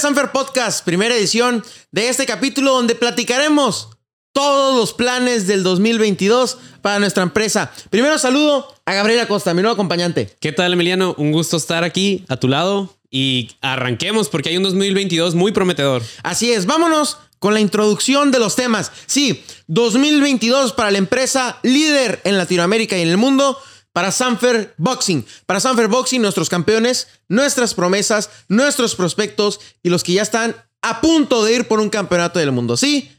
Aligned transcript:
Sanfer 0.00 0.32
Podcast, 0.32 0.82
primera 0.82 1.14
edición 1.14 1.62
de 1.92 2.08
este 2.08 2.24
capítulo 2.24 2.72
donde 2.72 2.94
platicaremos 2.94 3.90
todos 4.32 4.74
los 4.74 4.94
planes 4.94 5.46
del 5.46 5.62
2022 5.62 6.56
para 6.80 6.98
nuestra 6.98 7.22
empresa. 7.22 7.70
Primero 7.90 8.18
saludo 8.18 8.74
a 8.86 8.94
Gabriela 8.94 9.28
Costa, 9.28 9.52
mi 9.52 9.60
nuevo 9.60 9.74
acompañante. 9.74 10.34
¿Qué 10.40 10.52
tal, 10.52 10.72
Emiliano? 10.72 11.14
Un 11.18 11.32
gusto 11.32 11.58
estar 11.58 11.84
aquí 11.84 12.24
a 12.28 12.38
tu 12.38 12.48
lado 12.48 12.96
y 13.10 13.50
arranquemos 13.60 14.30
porque 14.30 14.48
hay 14.48 14.56
un 14.56 14.62
2022 14.62 15.34
muy 15.34 15.52
prometedor. 15.52 16.02
Así 16.22 16.50
es, 16.50 16.64
vámonos 16.64 17.18
con 17.38 17.52
la 17.52 17.60
introducción 17.60 18.30
de 18.30 18.38
los 18.38 18.56
temas. 18.56 18.92
Sí, 19.04 19.44
2022 19.66 20.72
para 20.72 20.90
la 20.90 20.98
empresa 20.98 21.58
líder 21.62 22.22
en 22.24 22.38
Latinoamérica 22.38 22.96
y 22.96 23.02
en 23.02 23.08
el 23.08 23.18
mundo, 23.18 23.58
para 23.92 24.12
Sanfer 24.12 24.74
Boxing. 24.76 25.26
Para 25.46 25.60
Sanfer 25.60 25.88
Boxing, 25.88 26.22
nuestros 26.22 26.48
campeones, 26.48 27.08
nuestras 27.28 27.74
promesas, 27.74 28.30
nuestros 28.48 28.94
prospectos 28.94 29.60
y 29.82 29.90
los 29.90 30.04
que 30.04 30.14
ya 30.14 30.22
están 30.22 30.56
a 30.82 31.00
punto 31.00 31.44
de 31.44 31.54
ir 31.54 31.68
por 31.68 31.80
un 31.80 31.90
campeonato 31.90 32.38
del 32.38 32.52
mundo. 32.52 32.76
Sí, 32.76 33.10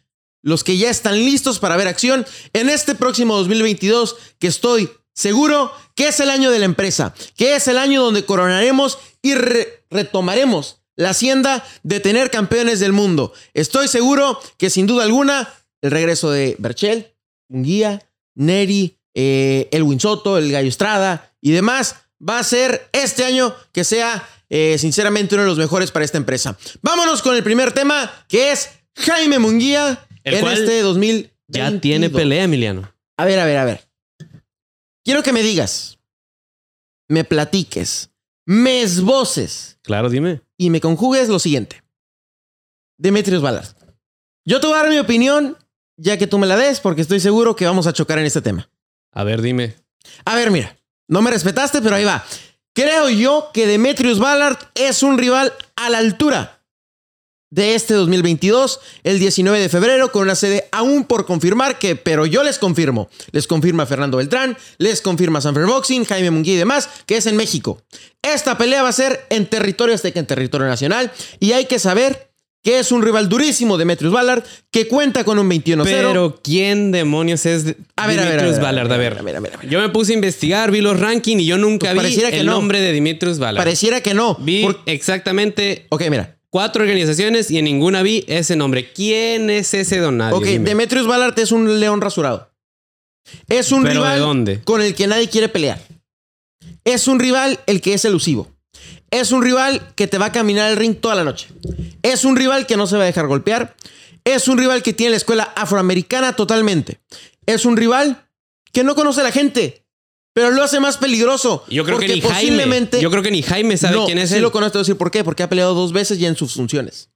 los 0.41 0.63
que 0.63 0.77
ya 0.77 0.90
están 0.90 1.16
listos 1.16 1.60
para 1.60 1.77
ver 1.77 1.88
acción 1.88 2.26
en 2.54 2.70
este 2.70 2.96
próximo 2.96 3.38
2022 3.38 4.16
que 4.40 4.48
estoy 4.48 4.90
seguro 5.13 5.72
que 5.96 6.08
es 6.08 6.20
el 6.20 6.30
año 6.30 6.52
de 6.52 6.60
la 6.60 6.66
empresa, 6.66 7.13
que 7.35 7.55
es 7.55 7.68
el 7.68 7.77
año 7.77 8.02
donde 8.02 8.26
coronaremos 8.26 8.98
y 9.22 9.35
retomaremos 9.35 10.82
la 10.96 11.12
hacienda 11.12 11.63
de 11.84 11.99
tener 11.99 12.32
campeones 12.32 12.80
del 12.80 12.94
mundo. 12.94 13.34
Estoy 13.54 13.88
seguro 13.88 14.40
que 14.58 14.70
sin 14.70 14.88
duda 14.88 15.04
alguna 15.04 15.54
el 15.82 15.91
regreso 15.91 16.32
de 16.32 16.55
Berchel, 16.60 17.16
Munguía, 17.49 18.08
Neri, 18.35 19.01
eh, 19.14 19.70
el 19.72 19.84
Winsoto, 19.84 20.38
el 20.38 20.52
Gallo 20.52 20.70
Estrada 20.70 21.34
y 21.42 21.52
demás 21.52 21.96
va 22.28 22.40
a 22.40 22.44
ser 22.44 22.90
este 22.94 23.24
año 23.26 23.56
que 23.72 23.84
sea 23.84 24.28
eh, 24.50 24.77
sinceramente 24.77 25.35
uno 25.35 25.44
de 25.44 25.49
los 25.49 25.58
mejores 25.58 25.91
para 25.91 26.05
esta 26.05 26.18
empresa. 26.18 26.58
Vámonos 26.82 27.22
con 27.22 27.35
el 27.35 27.44
primer 27.44 27.72
tema 27.72 28.12
que 28.27 28.52
es 28.52 28.70
Jaime 28.96 29.40
Munguía 29.40 30.05
en 30.24 30.48
este 30.48 30.82
2000. 30.82 31.32
Ya 31.48 31.80
tiene 31.80 32.10
pelea, 32.10 32.44
Emiliano. 32.44 32.94
A 33.18 33.26
ver, 33.26 33.40
a 33.40 33.46
ver, 33.46 33.58
a 33.58 33.66
ver. 33.66 33.88
Quiero 35.04 35.24
que 35.24 35.34
me 35.34 35.41
digas, 35.41 36.00
me 37.10 37.24
platiques, 37.24 38.12
me 38.46 38.82
esboces. 38.82 39.80
Claro, 39.82 40.10
dime. 40.10 40.41
Y 40.57 40.70
me 40.70 40.80
conjugues 40.80 41.28
lo 41.28 41.40
siguiente. 41.40 41.84
Demetrios 42.98 43.41
Balas. 43.41 43.76
Yo 44.46 44.60
te 44.60 44.68
voy 44.68 44.76
a 44.76 44.84
dar 44.84 44.90
mi 44.90 45.00
opinión, 45.00 45.57
ya 45.98 46.18
que 46.18 46.28
tú 46.28 46.38
me 46.38 46.48
la 46.48 46.55
des, 46.55 46.80
porque 46.80 47.02
estoy 47.02 47.20
seguro 47.20 47.55
que 47.55 47.66
vamos 47.66 47.88
a 47.88 47.94
chocar 47.94 48.20
en 48.20 48.26
este 48.26 48.41
tema. 48.41 48.70
A 49.12 49.23
ver, 49.23 49.41
dime. 49.41 49.76
A 50.26 50.35
ver, 50.35 50.51
mira. 50.51 50.77
No 51.07 51.21
me 51.21 51.31
respetaste, 51.31 51.81
pero 51.81 51.95
ahí 51.95 52.05
va. 52.05 52.26
Creo 52.73 53.09
yo 53.09 53.49
que 53.54 53.67
Demetrius 53.67 54.20
Ballard 54.20 54.57
es 54.76 55.04
un 55.04 55.17
rival 55.17 55.54
a 55.76 55.90
la 55.90 55.98
altura 55.98 56.62
de 57.51 57.76
este 57.76 57.93
2022, 57.93 58.79
el 59.04 59.20
19 59.20 59.59
de 59.59 59.67
febrero, 59.67 60.12
con 60.12 60.23
una 60.23 60.35
sede 60.35 60.70
aún 60.71 61.04
por 61.04 61.26
confirmar, 61.26 61.77
que, 61.77 61.98
pero 61.98 62.26
yo 62.26 62.43
les 62.43 62.57
confirmo, 62.57 63.09
les 63.32 63.45
confirma 63.45 63.85
Fernando 63.85 64.17
Beltrán, 64.17 64.57
les 64.78 65.01
confirma 65.01 65.41
Sanfer 65.41 65.66
Boxing, 65.66 66.06
Jaime 66.06 66.31
Munguía 66.31 66.53
y 66.53 66.57
demás, 66.57 66.89
que 67.06 67.17
es 67.17 67.25
en 67.25 67.35
México. 67.35 67.81
Esta 68.22 68.57
pelea 68.57 68.84
va 68.84 68.89
a 68.89 68.94
ser 68.94 69.25
en 69.29 69.47
territorio 69.47 69.94
azteca, 69.94 70.19
en 70.22 70.28
territorio 70.28 70.67
nacional, 70.67 71.12
y 71.41 71.51
hay 71.51 71.66
que 71.66 71.78
saber 71.78 72.31
que 72.63 72.79
es 72.79 72.91
un 72.91 73.01
rival 73.01 73.28
durísimo, 73.28 73.78
Demetrius 73.78 74.13
Ballard, 74.13 74.44
que 74.69 74.88
cuenta 74.88 75.23
con 75.23 75.40
un 75.40 75.50
21-0. 75.50 75.84
Pero, 75.84 76.40
¿quién 76.44 76.91
demonios 76.91 77.45
es 77.45 77.66
Demetrius 77.66 78.59
Ballard? 78.59 78.91
A 78.91 78.97
ver, 78.97 79.17
a 79.17 79.22
ver, 79.22 79.35
a 79.35 79.40
ver, 79.40 79.69
Yo 79.69 79.79
me 79.79 79.90
puse 79.90 80.12
a 80.12 80.16
investigar, 80.16 80.72
vi 80.72 80.81
los 80.81 81.00
rankings 81.00 81.41
y 81.41 81.45
yo 81.45 81.57
nunca 81.57 81.94
pues 81.94 82.16
vi 82.16 82.23
el 82.23 82.45
nombre 82.45 82.79
de 82.79 82.94
Demetrius 82.94 83.39
Ballard. 83.39 83.63
Pareciera 83.63 84.01
que 84.01 84.13
no. 84.13 84.35
Vi 84.35 84.67
exactamente... 84.85 85.88
Ok, 85.89 86.03
mira 86.09 86.38
cuatro 86.51 86.84
organizaciones 86.84 87.50
y 87.50 87.57
en 87.57 87.66
ninguna 87.66 88.03
vi 88.03 88.23
ese 88.28 88.55
nombre. 88.55 88.91
¿Quién 88.91 89.50
es 89.50 89.73
ese 89.73 89.97
don 89.97 90.21
Ok, 90.21 90.45
Demetrius 90.45 91.07
Ballard 91.07 91.39
es 91.39 91.51
un 91.51 91.79
león 91.79 92.01
rasurado. 92.01 92.51
Es 93.47 93.71
un 93.71 93.85
rival 93.85 94.61
con 94.63 94.81
el 94.81 94.94
que 94.94 95.07
nadie 95.07 95.29
quiere 95.29 95.50
pelear. 95.50 95.81
Es 96.83 97.07
un 97.07 97.19
rival 97.19 97.59
el 97.66 97.81
que 97.81 97.94
es 97.94 98.05
elusivo. 98.05 98.50
Es 99.09 99.31
un 99.31 99.42
rival 99.44 99.94
que 99.96 100.08
te 100.08 100.18
va 100.18 100.28
a 100.28 100.31
caminar 100.31 100.72
el 100.72 100.78
ring 100.78 100.96
toda 101.00 101.16
la 101.16 101.24
noche. 101.24 101.47
Es 102.02 102.24
un 102.24 102.36
rival 102.36 102.66
que 102.66 102.78
no 102.78 102.88
se 102.88 102.97
va 102.97 103.03
a 103.03 103.06
dejar 103.06 103.28
golpear. 103.28 103.75
Es 104.24 104.47
un 104.47 104.58
rival 104.58 104.84
que 104.84 104.94
tiene 104.94 105.12
la 105.12 105.18
escuela 105.18 105.44
afroamericana 105.56 106.36
totalmente. 106.36 107.00
Es 107.46 107.66
un 107.66 107.75
rival 107.75 108.25
que 108.72 108.84
no 108.84 108.96
conoce 108.96 109.22
a 109.22 109.24
la 109.24 109.31
gente. 109.31 109.86
Pero 110.34 110.52
lo 110.52 110.64
hace 110.64 110.80
más 110.80 110.97
peligroso. 110.97 111.66
Yo 111.69 111.84
creo 111.84 112.00
que 112.00 112.08
ni 112.08 112.22
Jaime. 112.22 112.90
Yo 113.02 113.12
creo 113.12 113.22
que 113.22 113.31
ni 113.31 113.42
Jaime 113.42 113.75
sabe 113.75 113.97
quién 114.06 114.18
es 114.18 114.30
sí 114.30 114.40
lo 114.40 114.52
conozco 114.52 114.78
decir 114.78 114.98
por 114.98 115.12
qué. 115.12 115.24
Porque 115.24 115.44
ha 115.44 115.50
peleado 115.50 115.74
dos 115.74 115.92
veces 115.92 116.19
ya 116.19 116.30
en 116.30 116.38
sus 116.38 116.53
funciones. 116.53 117.09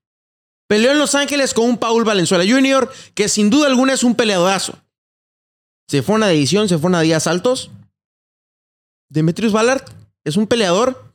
Peleó 0.68 0.92
en 0.92 1.00
Los 1.00 1.16
Ángeles 1.16 1.54
con 1.54 1.66
un 1.66 1.78
Paul 1.78 2.04
Valenzuela 2.04 2.44
Jr., 2.46 2.92
que 3.14 3.30
sin 3.30 3.50
duda 3.50 3.68
alguna 3.68 3.94
es 3.94 4.04
un 4.04 4.16
peleadorazo. 4.16 4.78
Se 5.88 6.02
fue 6.02 6.16
a 6.16 6.18
una 6.18 6.32
edición, 6.32 6.68
se 6.68 6.78
fue 6.78 6.88
a 6.88 6.90
una 6.90 7.02
días 7.02 7.28
altos. 7.28 7.70
Demetrius 9.10 9.54
Ballard 9.54 9.86
es 10.24 10.36
un 10.36 10.48
peleador 10.48 11.15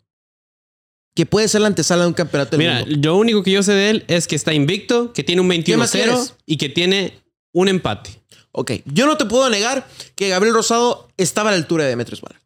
que 1.15 1.26
puede 1.26 1.48
ser 1.48 1.60
la 1.60 1.66
antesala 1.66 2.03
de 2.03 2.09
un 2.09 2.15
campeonato 2.15 2.56
del 2.56 2.59
Mira, 2.59 2.84
lo 2.87 3.16
único 3.16 3.43
que 3.43 3.50
yo 3.50 3.62
sé 3.62 3.72
de 3.72 3.91
él 3.91 4.04
es 4.09 4.26
que 4.26 4.37
está 4.37 4.53
invicto, 4.54 5.12
que 5.12 5.25
tiene 5.25 5.43
un 5.43 5.48
21-0 5.48 6.34
y 6.47 6.56
que 6.56 6.69
tiene 6.69 7.22
un 7.53 7.69
empate. 7.69 8.22
Ok, 8.53 8.72
yo 8.84 9.06
no 9.06 9.16
te 9.16 9.26
puedo 9.26 9.49
negar 9.49 9.87
que 10.15 10.28
Gabriel 10.28 10.54
Rosado 10.54 11.09
estaba 11.16 11.50
a 11.50 11.53
la 11.53 11.59
altura 11.59 11.84
de 11.84 11.91
Demetrius 11.91 12.20
Ballard. 12.20 12.43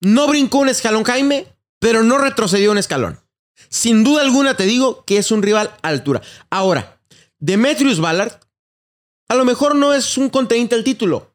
No 0.00 0.26
brincó 0.28 0.58
un 0.58 0.68
escalón 0.68 1.04
Jaime, 1.04 1.46
pero 1.78 2.02
no 2.02 2.18
retrocedió 2.18 2.70
un 2.70 2.78
escalón. 2.78 3.20
Sin 3.68 4.04
duda 4.04 4.22
alguna 4.22 4.56
te 4.56 4.64
digo 4.64 5.04
que 5.04 5.16
es 5.16 5.30
un 5.30 5.42
rival 5.42 5.74
a 5.82 5.88
altura. 5.88 6.20
Ahora, 6.50 7.00
Demetrius 7.38 8.00
Ballard 8.00 8.40
a 9.28 9.34
lo 9.34 9.44
mejor 9.44 9.74
no 9.74 9.94
es 9.94 10.18
un 10.18 10.28
contendiente 10.28 10.74
al 10.74 10.84
título, 10.84 11.34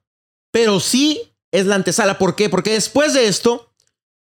pero 0.52 0.80
sí 0.80 1.34
es 1.52 1.66
la 1.66 1.75
antesala. 1.75 2.18
¿Por 2.18 2.36
qué? 2.36 2.50
Porque 2.50 2.72
después 2.72 3.14
de 3.14 3.28
esto, 3.28 3.69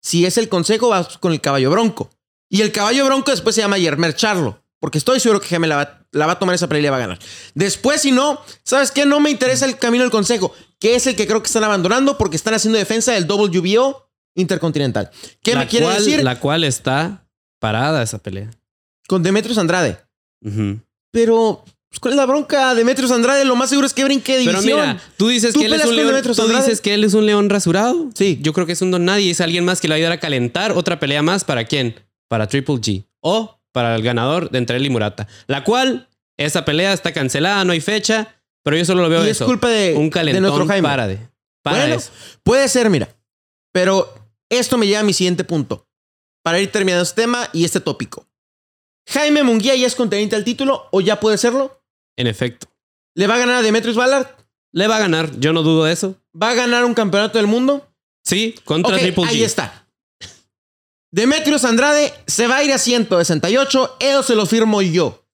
si 0.06 0.24
es 0.24 0.38
el 0.38 0.48
consejo, 0.48 0.90
vas 0.90 1.18
con 1.18 1.32
el 1.32 1.40
caballo 1.40 1.68
bronco. 1.68 2.10
Y 2.48 2.62
el 2.62 2.70
caballo 2.70 3.04
bronco 3.06 3.32
después 3.32 3.56
se 3.56 3.62
llama 3.62 3.76
Yermer 3.76 4.14
Charlo. 4.14 4.62
Porque 4.78 4.98
estoy 4.98 5.18
seguro 5.18 5.40
que 5.40 5.48
Jaime 5.48 5.66
la 5.66 6.06
va, 6.14 6.30
a 6.30 6.38
tomar 6.38 6.54
esa 6.54 6.68
pelea 6.68 6.80
y 6.80 6.84
la 6.84 6.90
va 6.92 6.96
a 6.98 7.00
ganar. 7.00 7.18
Después, 7.56 8.02
si 8.02 8.12
no, 8.12 8.40
¿sabes 8.62 8.92
qué? 8.92 9.04
No 9.04 9.18
me 9.18 9.30
interesa 9.30 9.66
el 9.66 9.78
camino 9.78 10.04
del 10.04 10.12
consejo, 10.12 10.54
que 10.78 10.94
es 10.94 11.08
el 11.08 11.16
que 11.16 11.26
creo 11.26 11.42
que 11.42 11.48
están 11.48 11.64
abandonando 11.64 12.16
porque 12.18 12.36
están 12.36 12.54
haciendo 12.54 12.78
defensa 12.78 13.14
del 13.14 13.24
WBO 13.24 14.08
Intercontinental. 14.36 15.10
¿Qué 15.42 15.56
me 15.56 15.66
quiere 15.66 15.88
decir? 15.88 16.22
La 16.22 16.38
cual 16.38 16.62
está 16.62 17.26
parada 17.58 18.00
esa 18.00 18.18
pelea. 18.18 18.52
Con 19.08 19.24
Demetrius 19.24 19.58
Andrade. 19.58 19.98
Pero, 21.10 21.64
pues, 21.88 22.00
¿cuál 22.00 22.14
es 22.14 22.16
la 22.16 22.26
bronca? 22.26 22.74
Demetrius 22.74 23.10
Andrade 23.10 23.44
lo 23.44 23.56
más 23.56 23.70
seguro 23.70 23.86
es 23.86 23.94
que 23.94 24.04
brinque 24.04 24.38
división. 24.38 24.64
Pero 24.64 24.76
mira, 24.76 25.02
tú 25.16 25.28
dices 25.28 25.54
que 25.54 25.66
él 25.66 25.72
es 25.72 25.84
un 25.84 25.96
león. 25.96 26.22
¿Tú 26.22 26.48
dices 26.48 26.80
que 26.80 26.94
él 26.94 27.04
es 27.04 27.14
un 27.14 27.26
león 27.26 27.48
rasurado. 27.48 28.10
Sí. 28.14 28.38
Yo 28.42 28.52
creo 28.52 28.66
que 28.66 28.72
es 28.72 28.82
un 28.82 28.90
don 28.90 29.04
nadie. 29.04 29.30
Es 29.30 29.40
alguien 29.40 29.64
más 29.64 29.80
que 29.80 29.88
le 29.88 29.92
va 29.92 29.96
a 29.96 29.98
ayudar 29.98 30.12
a 30.12 30.20
calentar 30.20 30.72
otra 30.72 30.98
pelea 30.98 31.22
más. 31.22 31.44
¿Para 31.44 31.64
quién? 31.64 31.94
Para 32.28 32.48
Triple 32.48 32.76
G. 32.76 33.06
O 33.20 33.60
para 33.72 33.94
el 33.94 34.02
ganador 34.02 34.50
de 34.50 34.58
entre 34.58 34.78
él 34.78 34.86
y 34.86 34.90
Murata. 34.90 35.28
La 35.46 35.62
cual, 35.62 36.08
esa 36.38 36.64
pelea 36.64 36.92
está 36.92 37.12
cancelada, 37.12 37.62
no 37.64 37.72
hay 37.72 37.80
fecha, 37.80 38.40
pero 38.62 38.76
yo 38.76 38.84
solo 38.84 39.02
lo 39.02 39.08
veo 39.10 39.26
y 39.26 39.28
es 39.28 39.38
culpa 39.38 39.68
de, 39.68 39.94
un 39.94 40.08
calentón 40.08 40.42
de 40.42 40.48
nuestro 40.48 40.66
Jaime. 40.66 40.88
para 40.88 41.06
de. 41.06 41.18
bueno, 41.62 41.96
puede 42.42 42.68
ser, 42.68 42.88
mira. 42.88 43.14
Pero 43.72 44.14
esto 44.48 44.78
me 44.78 44.86
lleva 44.86 45.00
a 45.00 45.04
mi 45.04 45.12
siguiente 45.12 45.44
punto. 45.44 45.86
Para 46.42 46.58
ir 46.58 46.72
terminando 46.72 47.02
este 47.02 47.20
tema 47.20 47.50
y 47.52 47.64
este 47.64 47.80
tópico. 47.80 48.26
¿Jaime 49.06 49.42
Munguía 49.42 49.74
ya 49.76 49.86
es 49.86 49.94
contendiente 49.94 50.36
al 50.36 50.44
título 50.44 50.88
o 50.90 51.00
ya 51.00 51.20
puede 51.20 51.38
serlo? 51.38 51.82
En 52.16 52.26
efecto. 52.26 52.66
¿Le 53.14 53.26
va 53.26 53.36
a 53.36 53.38
ganar 53.38 53.56
a 53.56 53.62
Demetrius 53.62 53.96
Ballard? 53.96 54.26
Le 54.72 54.88
va 54.88 54.96
a 54.96 55.00
ganar, 55.00 55.38
yo 55.38 55.52
no 55.52 55.62
dudo 55.62 55.84
de 55.84 55.92
eso. 55.92 56.20
¿Va 56.40 56.50
a 56.50 56.54
ganar 56.54 56.84
un 56.84 56.94
campeonato 56.94 57.38
del 57.38 57.46
mundo? 57.46 57.88
Sí, 58.24 58.54
contra 58.64 58.98
Triple 58.98 59.24
G. 59.24 59.28
Ahí 59.28 59.42
está. 59.42 59.88
Demetrios 61.12 61.64
Andrade 61.64 62.12
se 62.26 62.46
va 62.46 62.56
a 62.56 62.64
ir 62.64 62.72
a 62.72 62.78
168, 62.78 63.96
eso 64.00 64.22
se 64.22 64.34
lo 64.34 64.44
firmo 64.44 64.82
yo. 64.82 65.24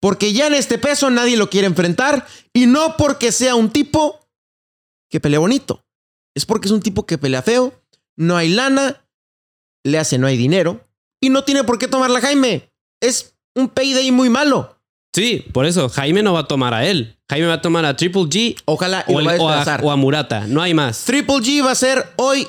Porque 0.00 0.32
ya 0.32 0.46
en 0.46 0.54
este 0.54 0.78
peso 0.78 1.10
nadie 1.10 1.36
lo 1.36 1.50
quiere 1.50 1.66
enfrentar 1.66 2.26
y 2.52 2.66
no 2.66 2.96
porque 2.96 3.32
sea 3.32 3.54
un 3.54 3.70
tipo 3.70 4.20
que 5.08 5.20
pelea 5.20 5.40
bonito. 5.40 5.84
Es 6.34 6.46
porque 6.46 6.68
es 6.68 6.72
un 6.72 6.80
tipo 6.80 7.06
que 7.06 7.18
pelea 7.18 7.42
feo, 7.42 7.82
no 8.16 8.36
hay 8.36 8.50
lana, 8.50 9.04
le 9.82 9.98
hace 9.98 10.16
no 10.16 10.26
hay 10.26 10.36
dinero 10.36 10.86
y 11.20 11.30
no 11.30 11.44
tiene 11.44 11.64
por 11.64 11.78
qué 11.78 11.88
tomarla 11.88 12.20
Jaime. 12.20 12.69
Es 13.00 13.34
un 13.54 13.68
payday 13.68 14.10
muy 14.10 14.28
malo. 14.28 14.76
Sí, 15.12 15.44
por 15.52 15.66
eso 15.66 15.88
Jaime 15.88 16.22
no 16.22 16.34
va 16.34 16.40
a 16.40 16.48
tomar 16.48 16.72
a 16.72 16.86
él. 16.86 17.16
Jaime 17.28 17.48
va 17.48 17.54
a 17.54 17.62
tomar 17.62 17.84
a 17.84 17.96
Triple 17.96 18.22
G. 18.22 18.56
Ojalá 18.64 19.04
o, 19.08 19.18
a, 19.18 19.80
o 19.82 19.90
a 19.90 19.96
Murata. 19.96 20.46
No 20.46 20.62
hay 20.62 20.74
más. 20.74 21.04
Triple 21.04 21.36
G 21.36 21.64
va 21.64 21.72
a 21.72 21.74
ser 21.74 22.06
hoy 22.16 22.46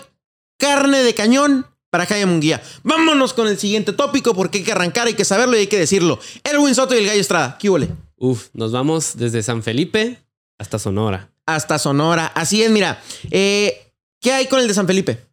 carne 0.59 1.01
de 1.03 1.13
cañón 1.15 1.65
para 1.89 2.05
Jaime 2.05 2.27
Munguía. 2.27 2.61
Vámonos 2.83 3.33
con 3.33 3.47
el 3.47 3.57
siguiente 3.57 3.93
tópico 3.93 4.33
porque 4.33 4.59
hay 4.59 4.63
que 4.63 4.71
arrancar, 4.71 5.07
hay 5.07 5.15
que 5.15 5.25
saberlo 5.25 5.57
y 5.57 5.61
hay 5.61 5.67
que 5.67 5.77
decirlo. 5.79 6.19
Elwin 6.43 6.75
Soto 6.75 6.95
y 6.95 6.99
el 6.99 7.07
Gallo 7.07 7.19
Estrada. 7.21 7.57
¿Qué 7.59 7.69
huele? 7.69 7.89
Uf, 8.15 8.49
nos 8.53 8.71
vamos 8.71 9.17
desde 9.17 9.41
San 9.41 9.63
Felipe 9.63 10.17
hasta 10.59 10.77
Sonora. 10.77 11.31
Hasta 11.47 11.79
Sonora. 11.79 12.27
Así 12.27 12.61
es, 12.63 12.69
mira. 12.69 13.01
Eh, 13.31 13.91
¿Qué 14.21 14.31
hay 14.31 14.45
con 14.45 14.59
el 14.59 14.67
de 14.67 14.73
San 14.75 14.85
Felipe? 14.85 15.25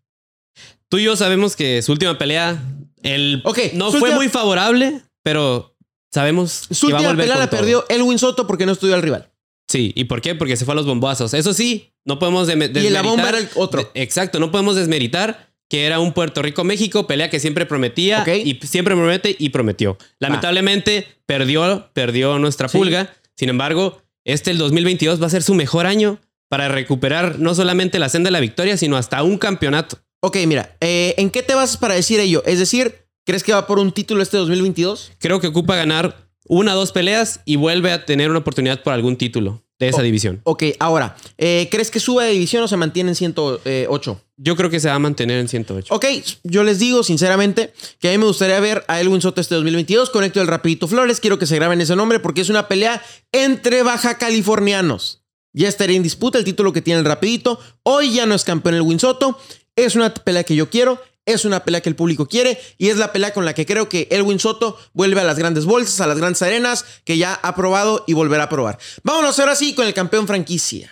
Tú 0.88 0.96
y 0.96 1.04
yo 1.04 1.14
sabemos 1.14 1.54
que 1.54 1.82
su 1.82 1.92
última 1.92 2.16
pelea 2.16 2.62
el, 3.02 3.42
no 3.74 3.92
fue 3.92 4.14
muy 4.14 4.28
favorable. 4.28 5.02
Pero 5.22 5.76
sabemos 6.12 6.66
Su 6.70 6.86
que 6.88 6.92
va 6.94 6.98
a 6.98 7.02
última 7.02 7.12
volver 7.12 7.24
pelea 7.26 7.38
la 7.38 7.50
todo. 7.50 7.60
perdió 7.60 7.84
Elwin 7.88 8.18
Soto 8.18 8.46
porque 8.46 8.66
no 8.66 8.72
estudió 8.72 8.94
al 8.94 9.02
rival. 9.02 9.30
Sí, 9.70 9.92
¿y 9.94 10.04
por 10.04 10.20
qué? 10.22 10.34
Porque 10.34 10.56
se 10.56 10.64
fue 10.64 10.72
a 10.72 10.76
los 10.76 10.86
bombazos. 10.86 11.34
Eso 11.34 11.52
sí, 11.52 11.92
no 12.06 12.18
podemos 12.18 12.48
dem- 12.48 12.58
desmeritar. 12.72 12.84
Y 12.84 12.90
la 12.90 13.02
bomba 13.02 13.28
era 13.28 13.38
el 13.38 13.48
otro. 13.54 13.90
exacto, 13.94 14.38
no 14.40 14.50
podemos 14.50 14.76
desmeritar 14.76 15.48
que 15.70 15.84
era 15.84 15.98
un 16.00 16.14
Puerto 16.14 16.40
Rico-México, 16.40 17.06
pelea 17.06 17.28
que 17.28 17.38
siempre 17.40 17.66
prometía 17.66 18.24
y 18.34 18.58
siempre 18.66 18.94
promete 18.96 19.36
y 19.38 19.50
prometió. 19.50 19.98
Lamentablemente 20.18 21.06
perdió, 21.26 21.90
perdió 21.92 22.38
nuestra 22.38 22.68
Sí. 22.68 22.78
pulga. 22.78 23.14
Sin 23.36 23.50
embargo, 23.50 24.00
este 24.24 24.50
el 24.50 24.56
2022 24.58 25.20
va 25.20 25.26
a 25.26 25.30
ser 25.30 25.42
su 25.42 25.54
mejor 25.54 25.84
año 25.86 26.18
para 26.48 26.68
recuperar 26.68 27.38
no 27.38 27.54
solamente 27.54 27.98
la 27.98 28.08
senda 28.08 28.28
de 28.28 28.32
la 28.32 28.40
victoria, 28.40 28.78
sino 28.78 28.96
hasta 28.96 29.22
un 29.22 29.36
campeonato. 29.36 29.98
Ok, 30.20 30.38
mira, 30.46 30.76
eh, 30.80 31.14
¿en 31.18 31.28
qué 31.30 31.42
te 31.42 31.54
basas 31.54 31.76
para 31.76 31.94
decir 31.94 32.18
ello? 32.20 32.42
Es 32.46 32.58
decir, 32.58 33.06
¿crees 33.28 33.42
que 33.44 33.52
va 33.52 33.66
por 33.66 33.78
un 33.78 33.92
título 33.92 34.22
este 34.22 34.38
2022? 34.38 35.12
Creo 35.18 35.38
que 35.38 35.48
ocupa 35.48 35.76
ganar 35.76 36.16
una 36.46 36.72
o 36.74 36.76
dos 36.78 36.92
peleas 36.92 37.40
y 37.44 37.56
vuelve 37.56 37.92
a 37.92 38.06
tener 38.06 38.30
una 38.30 38.38
oportunidad 38.38 38.82
por 38.82 38.94
algún 38.94 39.16
título 39.16 39.62
de 39.78 39.88
esa 39.88 40.00
Oh. 40.00 40.02
división. 40.02 40.40
Ok, 40.44 40.62
ahora, 40.80 41.14
eh, 41.36 41.68
¿crees 41.70 41.90
que 41.90 42.00
suba 42.00 42.24
de 42.24 42.32
división 42.32 42.62
o 42.64 42.68
se 42.68 42.76
mantiene 42.78 43.10
en 43.10 43.14
108? 43.14 44.20
Yo 44.38 44.56
creo 44.56 44.70
que 44.70 44.80
se 44.80 44.88
va 44.88 44.94
a 44.94 44.98
mantener 44.98 45.38
en 45.40 45.46
108. 45.48 45.94
Ok, 45.94 46.06
yo 46.42 46.64
les 46.64 46.78
digo 46.78 47.02
sinceramente 47.02 47.74
que 48.00 48.08
a 48.08 48.12
mí 48.12 48.18
me 48.18 48.24
gustaría 48.24 48.58
ver 48.60 48.82
a 48.88 48.98
Elwin 49.00 49.20
Soto 49.20 49.40
este 49.42 49.54
2022 49.56 50.08
con 50.10 50.24
Héctor 50.24 50.40
el 50.42 50.48
Rapidito 50.48 50.88
Flores. 50.88 51.20
Quiero 51.20 51.38
que 51.38 51.46
se 51.46 51.54
graben 51.56 51.80
ese 51.82 51.94
nombre 51.96 52.18
porque 52.20 52.40
es 52.40 52.48
una 52.48 52.66
pelea 52.66 53.02
entre 53.32 53.82
baja 53.82 54.16
californianos. 54.18 55.22
Ya 55.52 55.68
estaría 55.68 55.96
en 55.96 56.02
disputa 56.02 56.38
el 56.38 56.44
título 56.44 56.72
que 56.72 56.82
tiene 56.82 57.00
el 57.00 57.04
Rapidito. 57.06 57.60
Hoy 57.82 58.12
ya 58.12 58.26
no 58.26 58.34
es 58.34 58.44
campeón 58.44 58.74
Elwin 58.76 58.98
Soto. 58.98 59.38
Es 59.76 59.94
una 59.96 60.12
pelea 60.12 60.44
que 60.44 60.56
yo 60.56 60.70
quiero. 60.70 61.00
Es 61.28 61.44
una 61.44 61.64
pelea 61.64 61.80
que 61.82 61.90
el 61.90 61.94
público 61.96 62.26
quiere 62.26 62.58
y 62.78 62.88
es 62.88 62.96
la 62.96 63.12
pelea 63.12 63.32
con 63.34 63.44
la 63.44 63.54
que 63.54 63.66
creo 63.66 63.88
que 63.88 64.08
Elwin 64.10 64.38
Soto 64.38 64.78
vuelve 64.94 65.20
a 65.20 65.24
las 65.24 65.38
grandes 65.38 65.66
bolsas, 65.66 66.00
a 66.00 66.06
las 66.06 66.18
grandes 66.18 66.40
arenas 66.42 66.84
que 67.04 67.18
ya 67.18 67.34
ha 67.34 67.54
probado 67.54 68.04
y 68.06 68.14
volverá 68.14 68.44
a 68.44 68.48
probar. 68.48 68.78
Vámonos 69.02 69.38
ahora 69.38 69.54
sí 69.54 69.74
con 69.74 69.86
el 69.86 69.92
campeón 69.94 70.26
franquicia. 70.26 70.90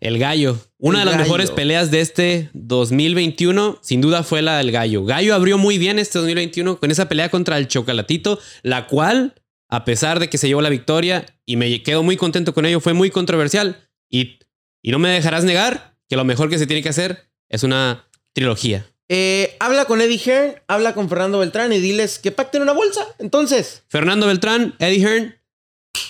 El 0.00 0.18
gallo. 0.18 0.58
Una 0.78 0.98
El 0.98 1.00
de 1.00 1.04
las 1.06 1.14
gallo. 1.14 1.24
mejores 1.24 1.50
peleas 1.50 1.90
de 1.90 2.00
este 2.00 2.50
2021, 2.52 3.78
sin 3.82 4.00
duda, 4.00 4.22
fue 4.22 4.42
la 4.42 4.58
del 4.58 4.70
gallo. 4.70 5.04
Gallo 5.04 5.34
abrió 5.34 5.58
muy 5.58 5.78
bien 5.78 5.98
este 5.98 6.18
2021 6.18 6.78
con 6.78 6.90
esa 6.90 7.08
pelea 7.08 7.28
contra 7.30 7.58
el 7.58 7.68
Chocolatito, 7.68 8.38
la 8.62 8.86
cual, 8.86 9.34
a 9.68 9.84
pesar 9.84 10.20
de 10.20 10.28
que 10.28 10.38
se 10.38 10.48
llevó 10.48 10.60
la 10.60 10.68
victoria 10.68 11.26
y 11.44 11.56
me 11.56 11.82
quedo 11.82 12.02
muy 12.02 12.16
contento 12.16 12.54
con 12.54 12.66
ello, 12.66 12.80
fue 12.80 12.92
muy 12.92 13.10
controversial. 13.10 13.88
Y, 14.10 14.38
y 14.82 14.90
no 14.90 14.98
me 14.98 15.08
dejarás 15.08 15.44
negar 15.44 15.96
que 16.08 16.16
lo 16.16 16.24
mejor 16.24 16.50
que 16.50 16.58
se 16.58 16.66
tiene 16.66 16.82
que 16.82 16.90
hacer 16.90 17.30
es 17.48 17.62
una 17.62 18.08
trilogía. 18.32 18.86
Eh, 19.08 19.56
habla 19.60 19.84
con 19.84 20.00
Eddie 20.00 20.18
Hearn, 20.18 20.54
habla 20.66 20.94
con 20.94 21.08
Fernando 21.08 21.38
Beltrán 21.38 21.72
y 21.72 21.78
diles 21.78 22.18
que 22.18 22.32
pacten 22.32 22.62
una 22.62 22.72
bolsa. 22.72 23.06
Entonces, 23.18 23.82
Fernando 23.88 24.26
Beltrán, 24.26 24.74
Eddie 24.80 25.00
Hearn, 25.00 25.36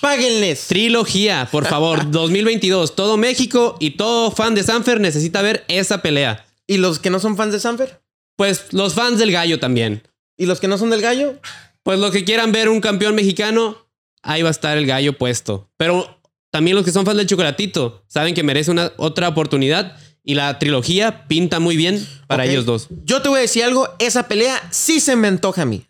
páguenles. 0.01 0.67
trilogía, 0.67 1.49
por 1.51 1.67
favor, 1.67 2.11
2022. 2.11 2.97
Todo 2.97 3.17
México 3.17 3.77
y 3.81 3.91
todo 3.93 4.31
fan 4.31 4.55
de 4.55 4.63
Sanfer 4.63 5.01
necesita 5.01 5.43
ver 5.43 5.65
esa 5.69 6.01
pelea. 6.03 6.47
¿Y 6.67 6.79
los 6.79 6.99
que 6.99 7.11
no 7.11 7.21
son 7.21 7.37
fans 7.37 7.53
de 7.53 7.61
Sanfer? 7.61 8.01
Pues 8.37 8.73
los 8.73 8.95
fans 8.95 9.19
del 9.19 9.33
gallo 9.33 9.61
también. 9.61 10.03
¿Y 10.37 10.47
los 10.47 10.61
que 10.61 10.69
no 10.69 10.79
son 10.79 10.91
del 10.91 11.01
gallo? 11.03 11.39
Pues 11.83 11.99
los 11.99 12.11
que 12.11 12.25
quieran 12.25 12.53
ver 12.53 12.69
un 12.69 12.81
campeón 12.81 13.15
mexicano, 13.15 13.87
ahí 14.23 14.43
va 14.43 14.49
a 14.49 14.53
estar 14.53 14.77
el 14.77 14.87
gallo 14.87 15.17
puesto. 15.17 15.71
Pero 15.77 16.19
también 16.51 16.77
los 16.77 16.85
que 16.85 16.91
son 16.93 17.05
fans 17.07 17.19
del 17.19 17.27
chocolatito 17.27 18.05
saben 18.09 18.35
que 18.35 18.43
merece 18.43 18.71
una 18.71 18.93
otra 18.97 19.29
oportunidad 19.29 19.97
y 20.27 20.35
la 20.35 20.59
trilogía 20.59 21.27
pinta 21.29 21.61
muy 21.61 21.77
bien 21.77 22.07
para 22.27 22.45
ellos 22.45 22.67
dos. 22.67 22.89
Yo 23.05 23.23
te 23.23 23.29
voy 23.31 23.39
a 23.39 23.43
decir 23.43 23.63
algo, 23.65 23.89
esa 24.01 24.27
pelea 24.29 24.61
sí 24.71 25.01
se 25.01 25.15
me 25.17 25.29
antoja 25.29 25.63
a 25.63 25.67
mí. 25.67 25.87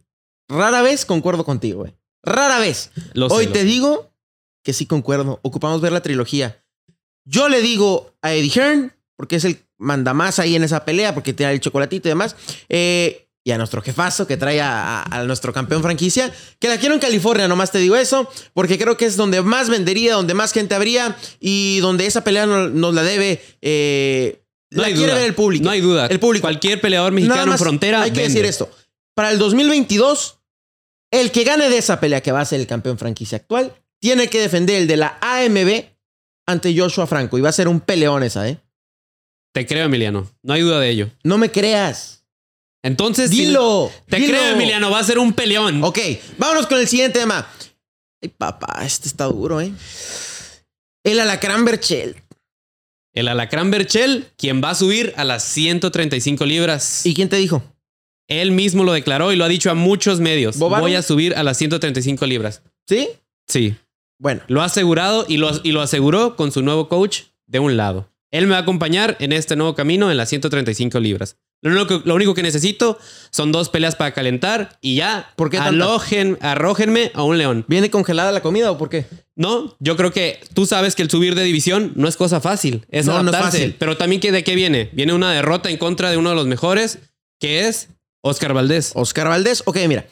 Rara 0.48 0.82
vez 0.82 1.04
concuerdo 1.06 1.44
contigo, 1.44 1.80
güey. 1.80 1.94
Rara 2.22 2.58
vez. 2.60 2.90
Lo 3.14 3.28
sé, 3.30 3.34
Hoy 3.34 3.46
lo 3.46 3.52
te 3.52 3.60
sé. 3.60 3.64
digo 3.64 4.12
que 4.62 4.72
sí 4.74 4.84
concuerdo. 4.86 5.40
Ocupamos 5.42 5.80
ver 5.80 5.92
la 5.92 6.02
trilogía. 6.02 6.62
Yo 7.24 7.48
le 7.48 7.62
digo 7.62 8.14
a 8.20 8.34
Eddie 8.34 8.50
Hearn, 8.54 8.92
porque 9.16 9.36
es 9.36 9.44
el 9.44 9.58
mandamás 9.78 10.38
ahí 10.38 10.54
en 10.54 10.64
esa 10.64 10.84
pelea, 10.84 11.14
porque 11.14 11.32
tiene 11.32 11.52
el 11.52 11.60
chocolatito 11.60 12.06
y 12.08 12.10
demás, 12.10 12.36
eh, 12.68 13.25
y 13.46 13.52
a 13.52 13.58
nuestro 13.58 13.80
jefazo 13.80 14.26
que 14.26 14.36
trae 14.36 14.60
a, 14.60 15.02
a- 15.02 15.20
a 15.20 15.22
nuestro 15.24 15.52
campeón 15.52 15.80
franquicia, 15.80 16.32
que 16.58 16.66
la 16.68 16.78
quiero 16.78 16.94
en 16.96 17.00
California, 17.00 17.46
nomás 17.46 17.70
te 17.70 17.78
digo 17.78 17.94
eso, 17.94 18.28
porque 18.54 18.76
creo 18.76 18.96
que 18.96 19.04
es 19.04 19.16
donde 19.16 19.40
más 19.40 19.68
vendería, 19.70 20.14
donde 20.14 20.34
más 20.34 20.52
gente 20.52 20.74
habría 20.74 21.16
y 21.38 21.78
donde 21.78 22.06
esa 22.06 22.24
pelea 22.24 22.46
no- 22.46 22.68
nos 22.68 22.92
la 22.92 23.04
debe. 23.04 23.40
eh, 23.62 24.42
No 24.72 24.82
la 24.82 24.88
hay 24.88 24.94
quiere 24.94 25.12
duda. 25.12 25.20
ver 25.20 25.28
el 25.28 25.34
público. 25.36 25.64
No 25.64 25.70
hay 25.70 25.80
duda. 25.80 26.06
El 26.08 26.18
público. 26.18 26.42
Cualquier 26.42 26.80
peleador 26.80 27.12
mexicano 27.12 27.52
en 27.52 27.58
frontera. 27.58 28.02
Hay 28.02 28.10
que 28.10 28.18
vende. 28.22 28.34
decir 28.34 28.44
esto. 28.44 28.68
Para 29.14 29.30
el 29.30 29.38
2022, 29.38 30.40
el 31.12 31.30
que 31.30 31.44
gane 31.44 31.70
de 31.70 31.78
esa 31.78 32.00
pelea 32.00 32.20
que 32.22 32.32
va 32.32 32.40
a 32.40 32.44
ser 32.44 32.58
el 32.58 32.66
campeón 32.66 32.98
franquicia 32.98 33.36
actual, 33.38 33.72
tiene 34.00 34.26
que 34.28 34.40
defender 34.40 34.82
el 34.82 34.88
de 34.88 34.96
la 34.96 35.18
AMB 35.20 35.84
ante 36.48 36.76
Joshua 36.76 37.06
Franco. 37.06 37.38
Y 37.38 37.42
va 37.42 37.50
a 37.50 37.52
ser 37.52 37.68
un 37.68 37.78
peleón 37.80 38.24
esa, 38.24 38.48
¿eh? 38.48 38.58
Te 39.54 39.64
creo, 39.66 39.84
Emiliano. 39.86 40.28
No 40.42 40.52
hay 40.52 40.62
duda 40.62 40.80
de 40.80 40.90
ello. 40.90 41.10
No 41.22 41.38
me 41.38 41.52
creas. 41.52 42.25
Entonces, 42.82 43.30
si- 43.30 43.46
Dilo. 43.46 43.90
te 44.08 44.16
dilo. 44.16 44.32
creo, 44.32 44.52
Emiliano. 44.54 44.90
Va 44.90 45.00
a 45.00 45.04
ser 45.04 45.18
un 45.18 45.32
peleón. 45.32 45.82
Ok, 45.82 45.98
vámonos 46.38 46.66
con 46.66 46.78
el 46.78 46.86
siguiente 46.88 47.18
tema. 47.20 47.48
Ay, 48.22 48.28
papá, 48.28 48.82
este 48.84 49.08
está 49.08 49.24
duro, 49.24 49.60
¿eh? 49.60 49.72
El 51.04 51.20
Alacrán 51.20 51.64
Berchel. 51.64 52.16
El 53.12 53.28
Alacrán 53.28 53.70
Berchel, 53.70 54.26
quien 54.36 54.62
va 54.62 54.70
a 54.70 54.74
subir 54.74 55.14
a 55.16 55.24
las 55.24 55.42
135 55.44 56.44
libras. 56.44 57.04
¿Y 57.06 57.14
quién 57.14 57.28
te 57.28 57.36
dijo? 57.36 57.62
Él 58.28 58.50
mismo 58.50 58.84
lo 58.84 58.92
declaró 58.92 59.32
y 59.32 59.36
lo 59.36 59.44
ha 59.44 59.48
dicho 59.48 59.70
a 59.70 59.74
muchos 59.74 60.20
medios. 60.20 60.58
Voy 60.58 60.94
a 60.94 61.02
subir 61.02 61.34
a 61.36 61.42
las 61.42 61.56
135 61.58 62.26
libras. 62.26 62.62
¿Sí? 62.88 63.08
Sí. 63.46 63.76
Bueno, 64.18 64.42
Lo 64.48 64.62
ha 64.62 64.64
asegurado 64.66 65.26
y 65.28 65.36
lo, 65.36 65.50
y 65.62 65.72
lo 65.72 65.80
aseguró 65.82 66.36
con 66.36 66.50
su 66.50 66.62
nuevo 66.62 66.88
coach 66.88 67.22
de 67.46 67.58
un 67.58 67.76
lado. 67.76 68.10
Él 68.32 68.46
me 68.46 68.52
va 68.52 68.58
a 68.58 68.62
acompañar 68.62 69.16
en 69.20 69.32
este 69.32 69.54
nuevo 69.56 69.74
camino 69.74 70.10
en 70.10 70.16
las 70.16 70.28
135 70.30 70.98
libras. 71.00 71.36
Lo 71.62 71.70
único, 71.72 72.02
lo 72.04 72.14
único 72.14 72.34
que 72.34 72.42
necesito 72.42 72.98
son 73.30 73.50
dos 73.50 73.70
peleas 73.70 73.96
para 73.96 74.12
calentar 74.12 74.78
y 74.80 74.96
ya. 74.96 75.32
¿Por 75.36 75.50
qué 75.50 75.58
alojen, 75.58 76.38
arrójenme 76.40 77.10
a 77.14 77.22
un 77.22 77.38
león. 77.38 77.64
¿viene 77.66 77.90
congelada 77.90 78.30
la 78.30 78.42
comida 78.42 78.70
o 78.70 78.78
por 78.78 78.88
qué? 78.88 79.06
No, 79.34 79.74
yo 79.80 79.96
creo 79.96 80.12
que 80.12 80.40
tú 80.54 80.66
sabes 80.66 80.94
que 80.94 81.02
el 81.02 81.10
subir 81.10 81.34
de 81.34 81.42
división 81.42 81.92
no 81.96 82.08
es 82.08 82.16
cosa 82.16 82.40
fácil. 82.40 82.86
Es 82.90 83.06
No, 83.06 83.14
no 83.22 83.30
es 83.30 83.34
adaptarse. 83.34 83.58
fácil. 83.58 83.76
Pero 83.78 83.96
también 83.96 84.20
de 84.20 84.44
qué 84.44 84.54
viene. 84.54 84.90
Viene 84.92 85.12
una 85.12 85.32
derrota 85.32 85.70
en 85.70 85.76
contra 85.76 86.10
de 86.10 86.16
uno 86.16 86.30
de 86.30 86.36
los 86.36 86.46
mejores, 86.46 86.98
que 87.40 87.66
es 87.68 87.88
Oscar 88.22 88.52
Valdés. 88.52 88.92
Oscar 88.94 89.28
Valdés. 89.28 89.62
Ok, 89.66 89.78
mira. 89.88 90.06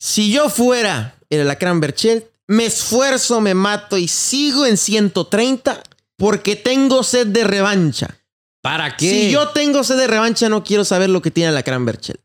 Si 0.00 0.32
yo 0.32 0.48
fuera 0.48 1.16
el 1.28 1.40
Alacrán 1.40 1.80
Berchel, 1.80 2.26
me 2.46 2.66
esfuerzo, 2.66 3.40
me 3.40 3.54
mato 3.54 3.98
y 3.98 4.08
sigo 4.08 4.64
en 4.64 4.76
130 4.76 5.82
porque 6.16 6.56
tengo 6.56 7.02
sed 7.02 7.26
de 7.26 7.44
revancha. 7.44 8.17
¿Para 8.62 8.96
qué? 8.96 9.10
Si 9.10 9.30
yo 9.30 9.48
tengo 9.48 9.84
sed 9.84 9.96
de 9.96 10.06
revancha, 10.06 10.48
no 10.48 10.64
quiero 10.64 10.84
saber 10.84 11.08
lo 11.10 11.22
que 11.22 11.30
tiene 11.30 11.48
Alacrán 11.48 11.84
Berchel. 11.84 12.20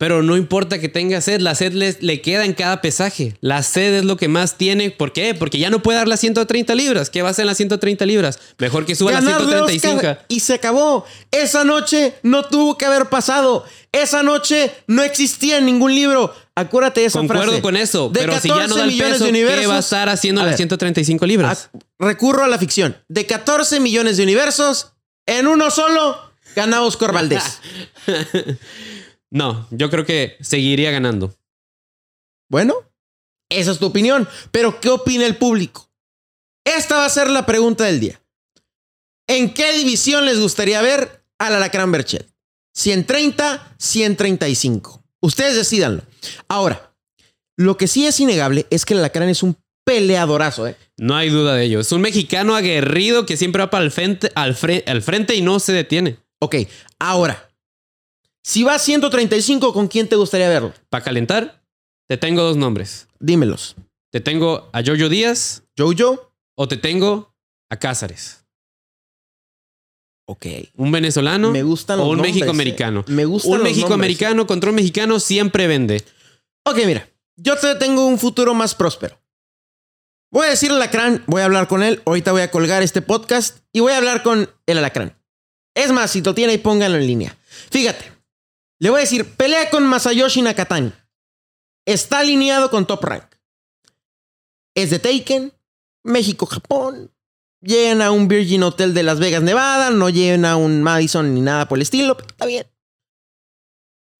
Pero 0.00 0.22
no 0.22 0.36
importa 0.36 0.78
que 0.78 0.88
tenga 0.88 1.20
sed, 1.20 1.40
la 1.40 1.56
sed 1.56 1.72
le, 1.72 1.96
le 2.00 2.20
queda 2.22 2.44
en 2.44 2.52
cada 2.54 2.80
pesaje. 2.80 3.36
La 3.40 3.64
sed 3.64 3.94
es 3.94 4.04
lo 4.04 4.16
que 4.16 4.28
más 4.28 4.56
tiene. 4.56 4.92
¿Por 4.92 5.12
qué? 5.12 5.34
Porque 5.34 5.58
ya 5.58 5.70
no 5.70 5.82
puede 5.82 5.98
dar 5.98 6.06
las 6.06 6.20
130 6.20 6.72
libras. 6.76 7.10
¿Qué 7.10 7.20
va 7.22 7.28
a 7.28 7.30
hacer 7.32 7.42
en 7.42 7.48
las 7.48 7.56
130 7.56 8.06
libras? 8.06 8.38
Mejor 8.58 8.86
que 8.86 8.94
suba 8.94 9.10
las 9.10 9.24
Ganarle 9.24 9.46
a 9.56 9.66
135. 9.66 9.96
Oscar 9.96 10.24
y 10.28 10.38
se 10.38 10.54
acabó. 10.54 11.04
Esa 11.32 11.64
noche 11.64 12.14
no 12.22 12.44
tuvo 12.44 12.78
que 12.78 12.84
haber 12.84 13.06
pasado. 13.06 13.64
Esa 13.90 14.22
noche 14.22 14.70
no 14.86 15.02
existía 15.02 15.58
en 15.58 15.66
ningún 15.66 15.92
libro. 15.92 16.32
Acuérdate 16.54 17.00
de 17.00 17.06
esa 17.06 17.18
Concuerdo 17.18 17.44
frase. 17.46 17.62
con 17.62 17.76
eso. 17.76 18.08
De 18.08 18.20
pero 18.20 18.38
si 18.38 18.48
ya 18.50 18.54
no 18.54 18.76
14 18.76 18.78
da 18.78 18.84
el 18.84 18.90
millones 18.92 19.12
peso, 19.14 19.24
de 19.24 19.32
¿qué 19.32 19.36
universos- 19.38 19.70
va 19.70 19.76
a 19.76 19.80
estar 19.80 20.08
haciendo 20.10 20.40
A 20.42 20.44
las 20.44 20.52
ver. 20.52 20.56
135 20.58 21.26
libras? 21.26 21.70
Recurro 21.98 22.44
a 22.44 22.48
la 22.48 22.58
ficción. 22.58 22.96
De 23.08 23.26
14 23.26 23.80
millones 23.80 24.16
de 24.16 24.22
universos, 24.22 24.92
en 25.28 25.46
uno 25.46 25.70
solo 25.70 26.32
gana 26.56 26.82
Oscar 26.82 27.12
Valdés. 27.12 27.60
No, 29.30 29.68
yo 29.70 29.90
creo 29.90 30.06
que 30.06 30.38
seguiría 30.40 30.90
ganando. 30.90 31.34
Bueno, 32.48 32.74
esa 33.50 33.72
es 33.72 33.78
tu 33.78 33.84
opinión. 33.84 34.26
Pero, 34.50 34.80
¿qué 34.80 34.88
opina 34.88 35.26
el 35.26 35.36
público? 35.36 35.90
Esta 36.64 36.96
va 36.96 37.04
a 37.04 37.10
ser 37.10 37.28
la 37.28 37.44
pregunta 37.44 37.84
del 37.84 38.00
día. 38.00 38.22
¿En 39.26 39.52
qué 39.52 39.74
división 39.74 40.24
les 40.24 40.40
gustaría 40.40 40.80
ver 40.80 41.26
al 41.38 41.54
Alacrán 41.54 41.92
Berchel? 41.92 42.26
¿130, 42.74 43.60
135? 43.78 45.04
Ustedes 45.20 45.56
decídanlo. 45.56 46.02
Ahora, 46.48 46.94
lo 47.54 47.76
que 47.76 47.86
sí 47.86 48.06
es 48.06 48.18
innegable 48.20 48.66
es 48.70 48.86
que 48.86 48.94
el 48.94 49.00
Alacrán 49.00 49.28
es 49.28 49.42
un 49.42 49.58
peleadorazo, 49.92 50.66
¿eh? 50.68 50.76
No 50.98 51.16
hay 51.16 51.30
duda 51.30 51.54
de 51.54 51.64
ello. 51.64 51.80
Es 51.80 51.90
un 51.92 52.00
mexicano 52.02 52.54
aguerrido 52.54 53.24
que 53.24 53.36
siempre 53.36 53.62
va 53.62 53.70
para 53.70 53.84
el 53.84 53.90
frente, 53.90 54.30
al, 54.34 54.54
fre- 54.54 54.82
al 54.86 55.00
frente 55.02 55.34
y 55.34 55.40
no 55.42 55.58
se 55.60 55.72
detiene. 55.72 56.18
Ok, 56.40 56.56
ahora, 56.98 57.50
si 58.44 58.62
va 58.64 58.74
a 58.74 58.78
135, 58.78 59.72
¿con 59.72 59.88
quién 59.88 60.08
te 60.08 60.16
gustaría 60.16 60.48
verlo? 60.48 60.74
Para 60.90 61.02
calentar, 61.04 61.62
te 62.08 62.16
tengo 62.16 62.42
dos 62.42 62.56
nombres. 62.56 63.08
Dímelos. 63.18 63.76
Te 64.12 64.20
tengo 64.20 64.70
a 64.72 64.82
Jojo 64.84 65.08
Díaz 65.08 65.62
¿Jojo? 65.76 66.32
o 66.56 66.68
te 66.68 66.76
tengo 66.76 67.34
a 67.70 67.76
Cázares. 67.78 68.44
Ok. 70.26 70.46
Un 70.76 70.92
venezolano 70.92 71.50
Me 71.50 71.62
gustan 71.62 71.98
o 72.00 72.02
los 72.02 72.10
un 72.10 72.16
nombres, 72.18 72.34
México-americano. 72.34 73.00
eh. 73.00 73.12
Me 73.12 73.24
gustan 73.24 73.52
Un 73.52 73.58
los 73.58 73.64
México-americano 73.68 74.46
contra 74.46 74.70
un 74.70 74.76
mexicano 74.76 75.20
siempre 75.20 75.66
vende. 75.66 76.04
Ok, 76.66 76.78
mira, 76.86 77.08
yo 77.36 77.56
te 77.56 77.74
tengo 77.76 78.06
un 78.06 78.18
futuro 78.18 78.52
más 78.54 78.74
próspero. 78.74 79.18
Voy 80.30 80.46
a 80.46 80.50
decir 80.50 80.70
alacrán, 80.70 81.24
voy 81.26 81.40
a 81.42 81.46
hablar 81.46 81.68
con 81.68 81.82
él. 81.82 82.02
Ahorita 82.04 82.32
voy 82.32 82.42
a 82.42 82.50
colgar 82.50 82.82
este 82.82 83.00
podcast 83.00 83.58
y 83.72 83.80
voy 83.80 83.92
a 83.92 83.96
hablar 83.96 84.22
con 84.22 84.50
el 84.66 84.78
alacrán. 84.78 85.16
Es 85.74 85.90
más, 85.92 86.10
si 86.10 86.20
lo 86.20 86.34
tiene 86.34 86.52
ahí, 86.52 86.58
pónganlo 86.58 86.98
en 86.98 87.06
línea. 87.06 87.38
Fíjate, 87.70 88.12
le 88.78 88.90
voy 88.90 88.98
a 88.98 89.02
decir, 89.02 89.24
pelea 89.36 89.70
con 89.70 89.86
Masayoshi 89.86 90.42
Nakatani. 90.42 90.92
Está 91.86 92.18
alineado 92.18 92.70
con 92.70 92.86
Top 92.86 93.02
Rank. 93.04 93.24
Es 94.74 94.90
de 94.90 94.98
Taken, 94.98 95.52
México, 96.04 96.46
Japón. 96.46 97.10
Llena 97.60 98.12
un 98.12 98.28
Virgin 98.28 98.62
Hotel 98.62 98.94
de 98.94 99.02
Las 99.02 99.18
Vegas, 99.18 99.42
Nevada. 99.42 99.90
No 99.90 100.10
llena 100.10 100.56
un 100.56 100.82
Madison 100.82 101.34
ni 101.34 101.40
nada 101.40 101.66
por 101.66 101.78
el 101.78 101.82
estilo. 101.82 102.16
Pero 102.16 102.28
está 102.28 102.46
bien. 102.46 102.66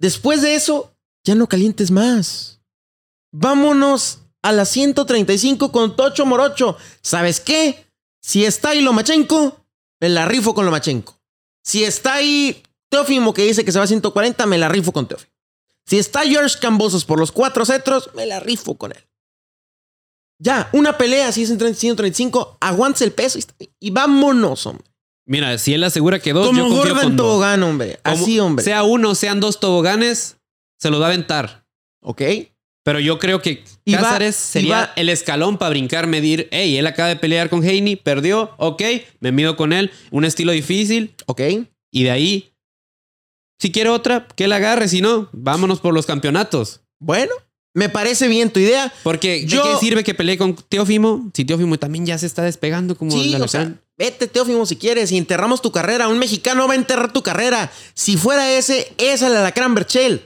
Después 0.00 0.42
de 0.42 0.54
eso, 0.54 0.96
ya 1.24 1.34
no 1.34 1.46
calientes 1.46 1.90
más. 1.90 2.60
Vámonos 3.32 4.22
a 4.48 4.52
la 4.52 4.64
135 4.64 5.70
con 5.70 5.94
Tocho 5.94 6.24
Morocho. 6.24 6.76
¿Sabes 7.02 7.40
qué? 7.40 7.86
Si 8.20 8.44
está 8.44 8.70
ahí 8.70 8.80
Lomachenko, 8.80 9.64
me 10.00 10.08
la 10.08 10.24
rifo 10.24 10.54
con 10.54 10.64
Lomachenko. 10.64 11.20
Si 11.62 11.84
está 11.84 12.14
ahí 12.14 12.62
Teófimo 12.88 13.34
que 13.34 13.42
dice 13.44 13.64
que 13.64 13.72
se 13.72 13.78
va 13.78 13.84
a 13.84 13.88
140, 13.88 14.46
me 14.46 14.56
la 14.56 14.68
rifo 14.70 14.92
con 14.92 15.06
Teófimo. 15.06 15.30
Si 15.84 15.98
está 15.98 16.22
George 16.22 16.58
Cambosos 16.60 17.04
por 17.04 17.18
los 17.18 17.30
cuatro 17.30 17.66
cetros, 17.66 18.10
me 18.14 18.24
la 18.24 18.40
rifo 18.40 18.76
con 18.76 18.92
él. 18.92 19.04
Ya, 20.38 20.70
una 20.72 20.96
pelea, 20.96 21.30
si 21.32 21.42
es 21.42 21.50
en 21.50 21.74
135, 21.74 22.58
aguante 22.60 23.04
el 23.04 23.12
peso 23.12 23.38
y, 23.38 23.44
y, 23.80 23.90
vámonos, 23.90 24.64
hombre. 24.66 24.86
Mira, 25.26 25.58
si 25.58 25.74
él 25.74 25.84
asegura 25.84 26.20
que 26.20 26.32
dos, 26.32 26.46
Como 26.46 26.58
yo 26.58 26.68
confío 26.68 26.94
con 26.94 27.16
dos. 27.16 27.26
tobogán, 27.26 27.62
hombre. 27.64 27.98
Como 28.02 28.16
Así, 28.16 28.38
hombre. 28.38 28.64
Sea 28.64 28.84
uno, 28.84 29.14
sean 29.14 29.40
dos 29.40 29.60
toboganes, 29.60 30.36
se 30.78 30.90
los 30.90 31.00
va 31.00 31.06
a 31.06 31.08
aventar. 31.08 31.66
ok. 32.00 32.22
Pero 32.88 33.00
yo 33.00 33.18
creo 33.18 33.42
que 33.42 33.64
va- 33.92 33.98
Cázares 34.00 34.34
sería 34.34 34.74
va- 34.78 34.92
el 34.96 35.10
escalón 35.10 35.58
para 35.58 35.68
brincar, 35.68 36.06
medir. 36.06 36.48
Hey, 36.52 36.78
él 36.78 36.86
acaba 36.86 37.10
de 37.10 37.16
pelear 37.16 37.50
con 37.50 37.60
Haney, 37.62 37.96
perdió, 37.96 38.54
ok, 38.56 38.82
me 39.20 39.30
mido 39.30 39.56
con 39.56 39.74
él. 39.74 39.90
Un 40.10 40.24
estilo 40.24 40.52
difícil. 40.52 41.14
Ok. 41.26 41.42
Y 41.92 42.04
de 42.04 42.10
ahí, 42.10 42.52
si 43.60 43.70
quiere 43.72 43.90
otra, 43.90 44.26
que 44.36 44.44
él 44.44 44.52
agarre. 44.52 44.88
Si 44.88 45.02
no, 45.02 45.28
vámonos 45.32 45.80
por 45.80 45.92
los 45.92 46.06
campeonatos. 46.06 46.80
Bueno, 46.98 47.32
me 47.74 47.90
parece 47.90 48.26
bien 48.26 48.50
tu 48.50 48.58
idea. 48.60 48.90
Porque 49.02 49.44
Yo- 49.44 49.62
¿de 49.66 49.72
qué 49.74 49.78
sirve 49.80 50.02
que 50.02 50.14
pelee 50.14 50.38
con 50.38 50.54
Teófimo? 50.54 51.30
Si 51.34 51.44
Teófimo 51.44 51.78
también 51.78 52.06
ya 52.06 52.16
se 52.16 52.24
está 52.24 52.42
despegando 52.42 52.96
como 52.96 53.10
Sí, 53.10 53.34
el 53.34 53.42
o 53.42 53.48
sea, 53.48 53.74
vete, 53.98 54.28
Teófimo, 54.28 54.64
si 54.64 54.76
quieres, 54.76 55.12
y 55.12 55.18
enterramos 55.18 55.60
tu 55.60 55.72
carrera. 55.72 56.08
Un 56.08 56.18
mexicano 56.18 56.66
va 56.66 56.72
a 56.72 56.76
enterrar 56.76 57.12
tu 57.12 57.22
carrera. 57.22 57.70
Si 57.94 58.16
fuera 58.16 58.50
ese, 58.50 58.90
es 58.96 59.20
el 59.20 59.36
Alacrán 59.36 59.74
Berchel. 59.74 60.22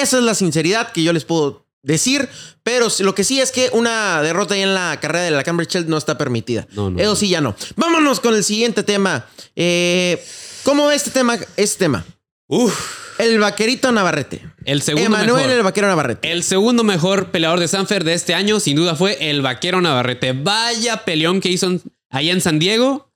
Esa 0.00 0.18
es 0.18 0.22
la 0.24 0.34
sinceridad 0.34 0.92
que 0.92 1.02
yo 1.02 1.12
les 1.12 1.24
puedo 1.24 1.66
decir. 1.82 2.28
Pero 2.62 2.88
lo 3.00 3.14
que 3.14 3.24
sí 3.24 3.40
es 3.40 3.50
que 3.52 3.70
una 3.72 4.20
derrota 4.22 4.54
ahí 4.54 4.62
en 4.62 4.74
la 4.74 4.98
carrera 5.00 5.24
del 5.24 5.34
Alacrán 5.34 5.56
Berchel 5.56 5.88
no 5.88 5.96
está 5.96 6.18
permitida. 6.18 6.66
No, 6.72 6.90
no, 6.90 6.98
Eso 7.00 7.16
sí, 7.16 7.28
ya 7.28 7.40
no. 7.40 7.54
Vámonos 7.76 8.20
con 8.20 8.34
el 8.34 8.44
siguiente 8.44 8.82
tema. 8.82 9.26
Eh, 9.56 10.22
¿Cómo 10.64 10.90
este 10.90 11.10
tema? 11.10 11.38
Este 11.56 11.84
tema. 11.84 12.04
Uf, 12.46 12.74
El 13.18 13.38
vaquerito 13.38 13.90
Navarrete. 13.92 14.42
el 14.64 14.82
segundo 14.82 15.06
Emanuel 15.06 15.36
mejor. 15.44 15.50
el 15.50 15.62
vaquero 15.62 15.86
Navarrete. 15.88 16.30
El 16.32 16.42
segundo 16.42 16.84
mejor 16.84 17.30
peleador 17.30 17.58
de 17.60 17.68
Sanfer 17.68 18.04
de 18.04 18.14
este 18.14 18.34
año, 18.34 18.60
sin 18.60 18.76
duda, 18.76 18.94
fue 18.96 19.30
el 19.30 19.42
vaquero 19.42 19.80
Navarrete. 19.80 20.32
Vaya 20.32 21.04
peleón 21.04 21.40
que 21.40 21.48
hizo 21.48 21.70
allá 22.10 22.32
en 22.32 22.40
San 22.40 22.58
Diego 22.58 23.07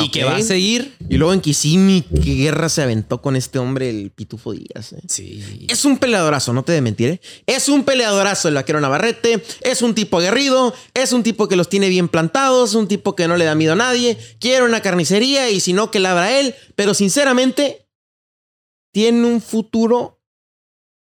y 0.00 0.10
que 0.10 0.24
va 0.24 0.36
a 0.36 0.42
seguir. 0.42 0.96
Y 1.08 1.16
luego 1.16 1.32
en 1.32 1.40
Kissimmee, 1.40 2.04
qué 2.22 2.34
guerra 2.34 2.68
se 2.68 2.82
aventó 2.82 3.22
con 3.22 3.36
este 3.36 3.58
hombre, 3.58 3.88
el 3.88 4.10
Pitufo 4.10 4.52
Díaz. 4.52 4.92
eh. 4.92 5.00
Sí. 5.08 5.66
Es 5.68 5.84
un 5.84 5.98
peleadorazo, 5.98 6.52
no 6.52 6.62
te 6.62 6.72
de 6.72 6.82
mentir. 6.82 7.08
¿eh? 7.10 7.20
Es 7.46 7.68
un 7.68 7.84
peleadorazo 7.84 8.48
el 8.48 8.54
vaquero 8.54 8.80
Navarrete. 8.80 9.42
Es 9.62 9.80
un 9.80 9.94
tipo 9.94 10.18
aguerrido. 10.18 10.74
Es 10.92 11.12
un 11.12 11.22
tipo 11.22 11.48
que 11.48 11.56
los 11.56 11.68
tiene 11.68 11.88
bien 11.88 12.08
plantados. 12.08 12.70
Es 12.70 12.76
un 12.76 12.86
tipo 12.86 13.16
que 13.16 13.28
no 13.28 13.36
le 13.36 13.46
da 13.46 13.54
miedo 13.54 13.72
a 13.72 13.76
nadie. 13.76 14.18
Quiere 14.40 14.64
una 14.64 14.82
carnicería 14.82 15.50
y 15.50 15.60
si 15.60 15.72
no, 15.72 15.90
que 15.90 16.00
la 16.00 16.12
abra 16.12 16.38
él. 16.38 16.54
Pero 16.76 16.92
sinceramente, 16.92 17.88
tiene 18.92 19.26
un 19.26 19.40
futuro 19.40 20.20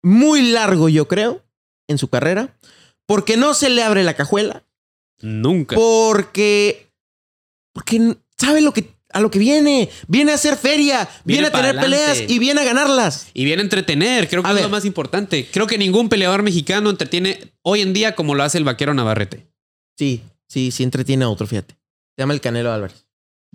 muy 0.03 0.41
largo, 0.41 0.89
yo 0.89 1.07
creo, 1.07 1.45
en 1.87 1.99
su 1.99 2.07
carrera. 2.07 2.57
Porque 3.05 3.37
no 3.37 3.53
se 3.53 3.69
le 3.69 3.83
abre 3.83 4.03
la 4.03 4.15
cajuela. 4.15 4.65
Nunca. 5.21 5.75
Porque. 5.75 6.89
Porque 7.73 8.17
sabe 8.43 8.61
lo 8.61 8.73
que, 8.73 8.89
a 9.11 9.19
lo 9.21 9.29
que 9.31 9.39
viene. 9.39 9.89
Viene 10.07 10.31
a 10.31 10.35
hacer 10.35 10.55
feria. 10.57 11.07
Viene, 11.23 11.41
Viene 11.41 11.47
a 11.47 11.51
tener 11.51 11.77
adelante. 11.77 11.89
peleas 11.89 12.23
y 12.31 12.39
viene 12.39 12.61
a 12.61 12.63
ganarlas. 12.63 13.27
Y 13.33 13.45
viene 13.45 13.61
a 13.61 13.63
entretener, 13.65 14.27
creo 14.29 14.41
que 14.43 14.47
A 14.47 14.51
es 14.51 14.55
ver. 14.55 14.63
lo 14.65 14.69
más 14.69 14.85
importante. 14.85 15.47
Creo 15.51 15.67
que 15.67 15.77
ningún 15.77 16.09
peleador 16.09 16.43
mexicano 16.43 16.89
entretiene 16.89 17.53
hoy 17.61 17.81
en 17.81 17.93
día 17.93 18.15
como 18.15 18.35
lo 18.35 18.43
hace 18.43 18.57
el 18.57 18.63
vaquero 18.63 18.93
Navarrete. 18.93 19.47
Sí, 19.97 20.21
sí, 20.47 20.71
sí 20.71 20.83
entretiene 20.83 21.25
a 21.25 21.29
otro, 21.29 21.45
fíjate. 21.47 21.75
Se 22.15 22.21
llama 22.21 22.33
el 22.33 22.41
Canelo 22.41 22.71
Álvarez. 22.71 23.05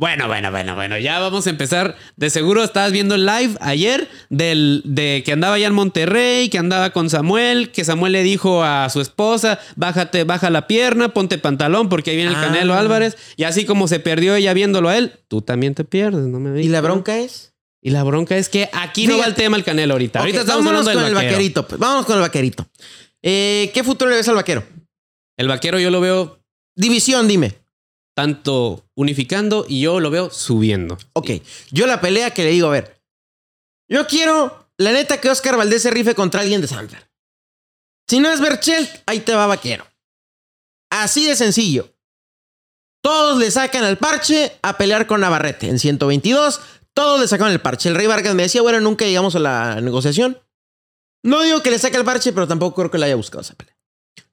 Bueno, 0.00 0.28
bueno, 0.28 0.52
bueno, 0.52 0.76
bueno, 0.76 0.96
ya 0.96 1.18
vamos 1.18 1.48
a 1.48 1.50
empezar. 1.50 1.96
De 2.14 2.30
seguro 2.30 2.62
estabas 2.62 2.92
viendo 2.92 3.16
el 3.16 3.26
live 3.26 3.56
ayer 3.60 4.08
del, 4.30 4.80
de 4.84 5.24
que 5.26 5.32
andaba 5.32 5.56
allá 5.56 5.66
en 5.66 5.74
Monterrey, 5.74 6.48
que 6.50 6.58
andaba 6.58 6.90
con 6.90 7.10
Samuel, 7.10 7.72
que 7.72 7.84
Samuel 7.84 8.12
le 8.12 8.22
dijo 8.22 8.62
a 8.62 8.88
su 8.90 9.00
esposa, 9.00 9.58
bájate, 9.74 10.22
baja 10.22 10.50
la 10.50 10.68
pierna, 10.68 11.08
ponte 11.12 11.36
pantalón 11.38 11.88
porque 11.88 12.10
ahí 12.12 12.16
viene 12.16 12.30
el 12.30 12.36
Ah. 12.36 12.42
Canelo 12.42 12.74
Álvarez. 12.74 13.16
Y 13.36 13.42
así 13.42 13.64
como 13.64 13.88
se 13.88 13.98
perdió 13.98 14.36
ella 14.36 14.52
viéndolo 14.54 14.88
a 14.88 14.96
él, 14.96 15.14
tú 15.26 15.42
también 15.42 15.74
te 15.74 15.82
pierdes, 15.82 16.26
no 16.28 16.38
me 16.38 16.50
¿Y 16.50 16.62
digas. 16.62 16.70
la 16.74 16.80
bronca 16.80 17.18
es? 17.18 17.54
Y 17.82 17.90
la 17.90 18.04
bronca 18.04 18.36
es 18.36 18.48
que 18.48 18.70
aquí 18.72 19.08
no 19.08 19.18
va 19.18 19.24
el 19.26 19.34
tema 19.34 19.56
el 19.56 19.64
Canelo 19.64 19.94
ahorita. 19.94 20.20
ahorita 20.20 20.38
Ok, 20.42 20.44
estamos 20.46 20.64
hablando 20.68 20.90
del 20.90 20.98
con 21.00 21.06
el 21.08 21.14
vaquerito. 21.14 21.66
pues, 21.66 21.80
Vámonos 21.80 22.06
con 22.06 22.14
el 22.14 22.20
vaquerito. 22.22 22.68
Eh, 23.20 23.72
¿Qué 23.74 23.82
futuro 23.82 24.10
le 24.12 24.18
ves 24.18 24.28
al 24.28 24.36
vaquero? 24.36 24.62
El 25.36 25.48
vaquero 25.48 25.80
yo 25.80 25.90
lo 25.90 26.00
veo 26.00 26.38
División, 26.76 27.26
dime. 27.26 27.54
Tanto 28.18 28.84
unificando 28.96 29.64
y 29.68 29.82
yo 29.82 30.00
lo 30.00 30.10
veo 30.10 30.28
subiendo. 30.28 30.98
Ok, 31.12 31.30
yo 31.70 31.86
la 31.86 32.00
pelea 32.00 32.32
que 32.32 32.42
le 32.42 32.50
digo, 32.50 32.66
a 32.66 32.72
ver. 32.72 33.00
Yo 33.88 34.08
quiero, 34.08 34.72
la 34.76 34.90
neta, 34.90 35.20
que 35.20 35.30
Oscar 35.30 35.56
Valdés 35.56 35.82
se 35.82 35.92
rife 35.92 36.16
contra 36.16 36.40
alguien 36.40 36.60
de 36.60 36.66
Sanfer. 36.66 37.08
Si 38.08 38.18
no 38.18 38.28
es 38.28 38.40
Berchel, 38.40 38.88
ahí 39.06 39.20
te 39.20 39.36
va 39.36 39.46
vaquero. 39.46 39.86
Así 40.90 41.26
de 41.26 41.36
sencillo. 41.36 41.94
Todos 43.04 43.38
le 43.38 43.52
sacan 43.52 43.84
el 43.84 43.98
parche 43.98 44.58
a 44.62 44.76
pelear 44.76 45.06
con 45.06 45.20
Navarrete. 45.20 45.68
En 45.68 45.78
122, 45.78 46.60
todos 46.94 47.20
le 47.20 47.28
sacan 47.28 47.52
el 47.52 47.60
parche. 47.60 47.88
El 47.88 47.94
Rey 47.94 48.08
Vargas 48.08 48.34
me 48.34 48.42
decía, 48.42 48.62
bueno, 48.62 48.80
nunca 48.80 49.04
llegamos 49.04 49.36
a 49.36 49.38
la 49.38 49.80
negociación. 49.80 50.42
No 51.22 51.42
digo 51.42 51.62
que 51.62 51.70
le 51.70 51.78
saque 51.78 51.98
el 51.98 52.04
parche, 52.04 52.32
pero 52.32 52.48
tampoco 52.48 52.74
creo 52.74 52.90
que 52.90 52.98
le 52.98 53.06
haya 53.06 53.14
buscado 53.14 53.42
esa 53.42 53.54
pelea. 53.54 53.77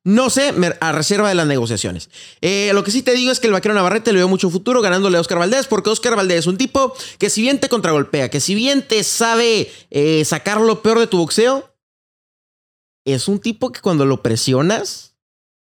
No 0.08 0.30
sé, 0.30 0.54
a 0.82 0.92
reserva 0.92 1.28
de 1.30 1.34
las 1.36 1.48
negociaciones. 1.48 2.12
Eh, 2.40 2.70
lo 2.76 2.84
que 2.84 2.92
sí 2.92 3.02
te 3.02 3.14
digo 3.14 3.32
es 3.32 3.40
que 3.40 3.48
el 3.48 3.54
vaquero 3.54 3.74
Navarrete 3.74 4.14
le 4.14 4.20
veo 4.20 4.28
mucho 4.28 4.52
futuro 4.52 4.80
ganándole 4.82 5.18
a 5.18 5.22
Oscar 5.22 5.40
Valdés, 5.40 5.66
porque 5.66 5.90
Oscar 5.90 6.16
Valdés 6.16 6.40
es 6.42 6.48
un 6.48 6.58
tipo 6.60 6.94
que 7.18 7.32
si 7.32 7.42
bien 7.42 7.60
te 7.60 7.70
contragolpea, 7.70 8.30
que 8.30 8.40
si 8.40 8.54
bien 8.54 8.88
te 8.88 9.04
sabe 9.04 9.72
eh, 9.90 10.24
sacar 10.24 10.62
lo 10.62 10.84
peor 10.84 11.00
de 11.00 11.08
tu 11.08 11.18
boxeo, 11.18 11.74
es 13.04 13.28
un 13.28 13.40
tipo 13.40 13.72
que 13.72 13.82
cuando 13.82 14.06
lo 14.06 14.22
presionas 14.22 15.16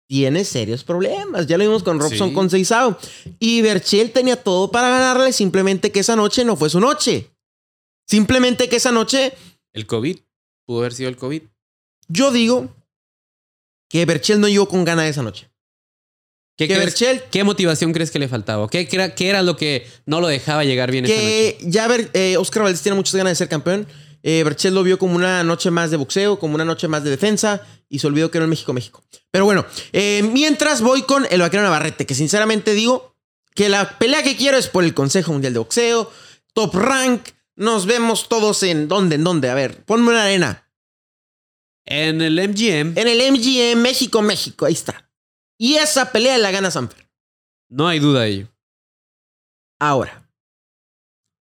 tiene 0.08 0.44
serios 0.44 0.84
problemas. 0.84 1.46
Ya 1.46 1.58
lo 1.60 1.64
vimos 1.64 1.84
con 1.84 2.00
Robson 2.00 2.30
Sí. 2.30 2.34
con 2.34 2.50
Seisao. 2.50 2.98
Y 3.40 3.62
Berchel 3.62 4.12
tenía 4.12 4.42
todo 4.42 4.72
para 4.72 4.90
ganarle, 4.90 5.34
simplemente 5.34 5.92
que 5.92 6.00
esa 6.00 6.16
noche 6.16 6.44
no 6.46 6.56
fue 6.56 6.72
su 6.72 6.80
noche. 6.80 7.32
Simplemente 8.08 8.70
que 8.70 8.76
esa 8.78 8.92
noche 8.92 9.34
El 9.74 9.86
COVID. 9.86 10.18
Pudo 10.66 10.80
haber 10.80 10.94
sido 10.94 11.10
el 11.10 11.16
COVID. 11.18 11.44
yo 12.08 12.32
digo 12.32 12.70
que 13.90 14.06
Berchel 14.06 14.40
no 14.40 14.48
llegó 14.48 14.68
con 14.68 14.84
ganas 14.86 15.06
esa 15.10 15.22
noche. 15.24 15.50
¿Qué, 16.58 16.68
Que 16.68 16.76
crees- 16.76 16.86
Berchel 16.86 17.24
¿Qué 17.32 17.44
motivación 17.44 17.92
crees 17.92 18.12
que 18.12 18.20
le 18.20 18.28
faltaba? 18.30 18.64
¿O 18.64 18.68
¿Qué, 18.70 18.88
qué 18.88 18.96
era, 18.96 19.14
qué 19.14 19.28
era 19.30 19.42
lo 19.42 19.58
que 19.58 19.86
no 20.06 20.22
lo 20.22 20.28
dejaba 20.28 20.64
llegar 20.64 20.90
bien 20.92 21.06
esa 21.06 21.14
noche? 21.14 21.58
ya 21.64 21.88
ver, 21.88 22.10
eh, 22.14 22.38
Oscar 22.38 22.64
Valdés 22.64 22.82
tiene 22.82 22.96
muchas 22.96 23.16
ganas 23.16 23.32
de 23.32 23.36
ser 23.36 23.50
campeón. 23.50 23.88
Eh, 24.24 24.42
Berchel 24.44 24.74
lo 24.74 24.82
vio 24.84 24.98
como 24.98 25.16
una 25.16 25.44
noche 25.44 25.70
más 25.70 25.92
de 25.92 25.98
boxeo, 25.98 26.40
como 26.40 26.56
una 26.56 26.66
noche 26.66 26.88
más 26.88 27.04
de 27.04 27.10
defensa 27.12 27.62
y 27.90 28.00
se 28.00 28.08
olvidó 28.08 28.32
que 28.32 28.38
era 28.40 28.46
en 28.46 28.50
México, 28.50 28.74
México. 28.74 29.04
Pero 29.32 29.46
bueno, 29.46 29.66
eh, 29.94 30.24
mientras 30.32 30.82
voy 30.82 31.04
con 31.04 31.28
el 31.30 31.42
vaquero 31.42 31.62
Navarrete, 31.62 32.06
que 32.06 32.16
sinceramente 32.16 32.74
digo 32.74 33.16
que 33.54 33.70
la 33.70 34.00
pelea 34.00 34.24
que 34.24 34.36
quiero 34.36 34.58
es 34.58 34.68
por 34.68 34.84
el 34.84 34.94
Consejo 34.94 35.32
Mundial 35.34 35.54
de 35.54 35.60
Boxeo, 35.60 36.12
Top 36.54 36.74
Rank. 36.74 37.22
Nos 37.58 37.86
vemos 37.86 38.28
todos 38.28 38.64
en 38.64 38.88
dónde, 38.88 39.16
en 39.16 39.24
dónde. 39.24 39.50
A 39.50 39.54
ver, 39.54 39.84
ponme 39.86 40.10
una 40.10 40.24
arena. 40.24 40.65
En 41.86 42.22
el 42.22 42.36
MGM 42.36 42.98
En 42.98 43.08
el 43.08 43.32
MGM 43.32 43.82
México, 43.82 44.22
México. 44.22 44.66
Ahí 44.66 44.74
está. 44.74 45.10
Y 45.58 45.76
esa 45.76 46.12
pelea 46.12 46.38
la 46.38 46.52
gana 46.52 46.72
Sanfer. 46.72 47.10
no 47.70 47.88
hay 47.88 48.00
duda 48.00 48.22
de 48.22 48.30
ello. 48.30 48.52
Ahora, 49.80 50.30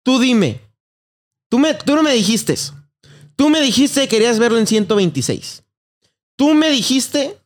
tú 0.04 0.20
dime, 0.20 0.62
tú, 1.50 1.60
me, 1.60 1.74
tú 1.74 1.96
no 1.96 2.04
me 2.04 2.14
dijiste 2.14 2.54
eso. 2.54 2.76
Tú 3.36 3.50
me 3.50 3.62
dijiste 3.62 4.02
que 4.02 4.08
querías 4.08 4.40
verlo 4.40 4.58
en 4.58 4.68
126. 4.68 5.64
Tú 6.38 6.54
me 6.54 6.70
dijiste 6.70 7.38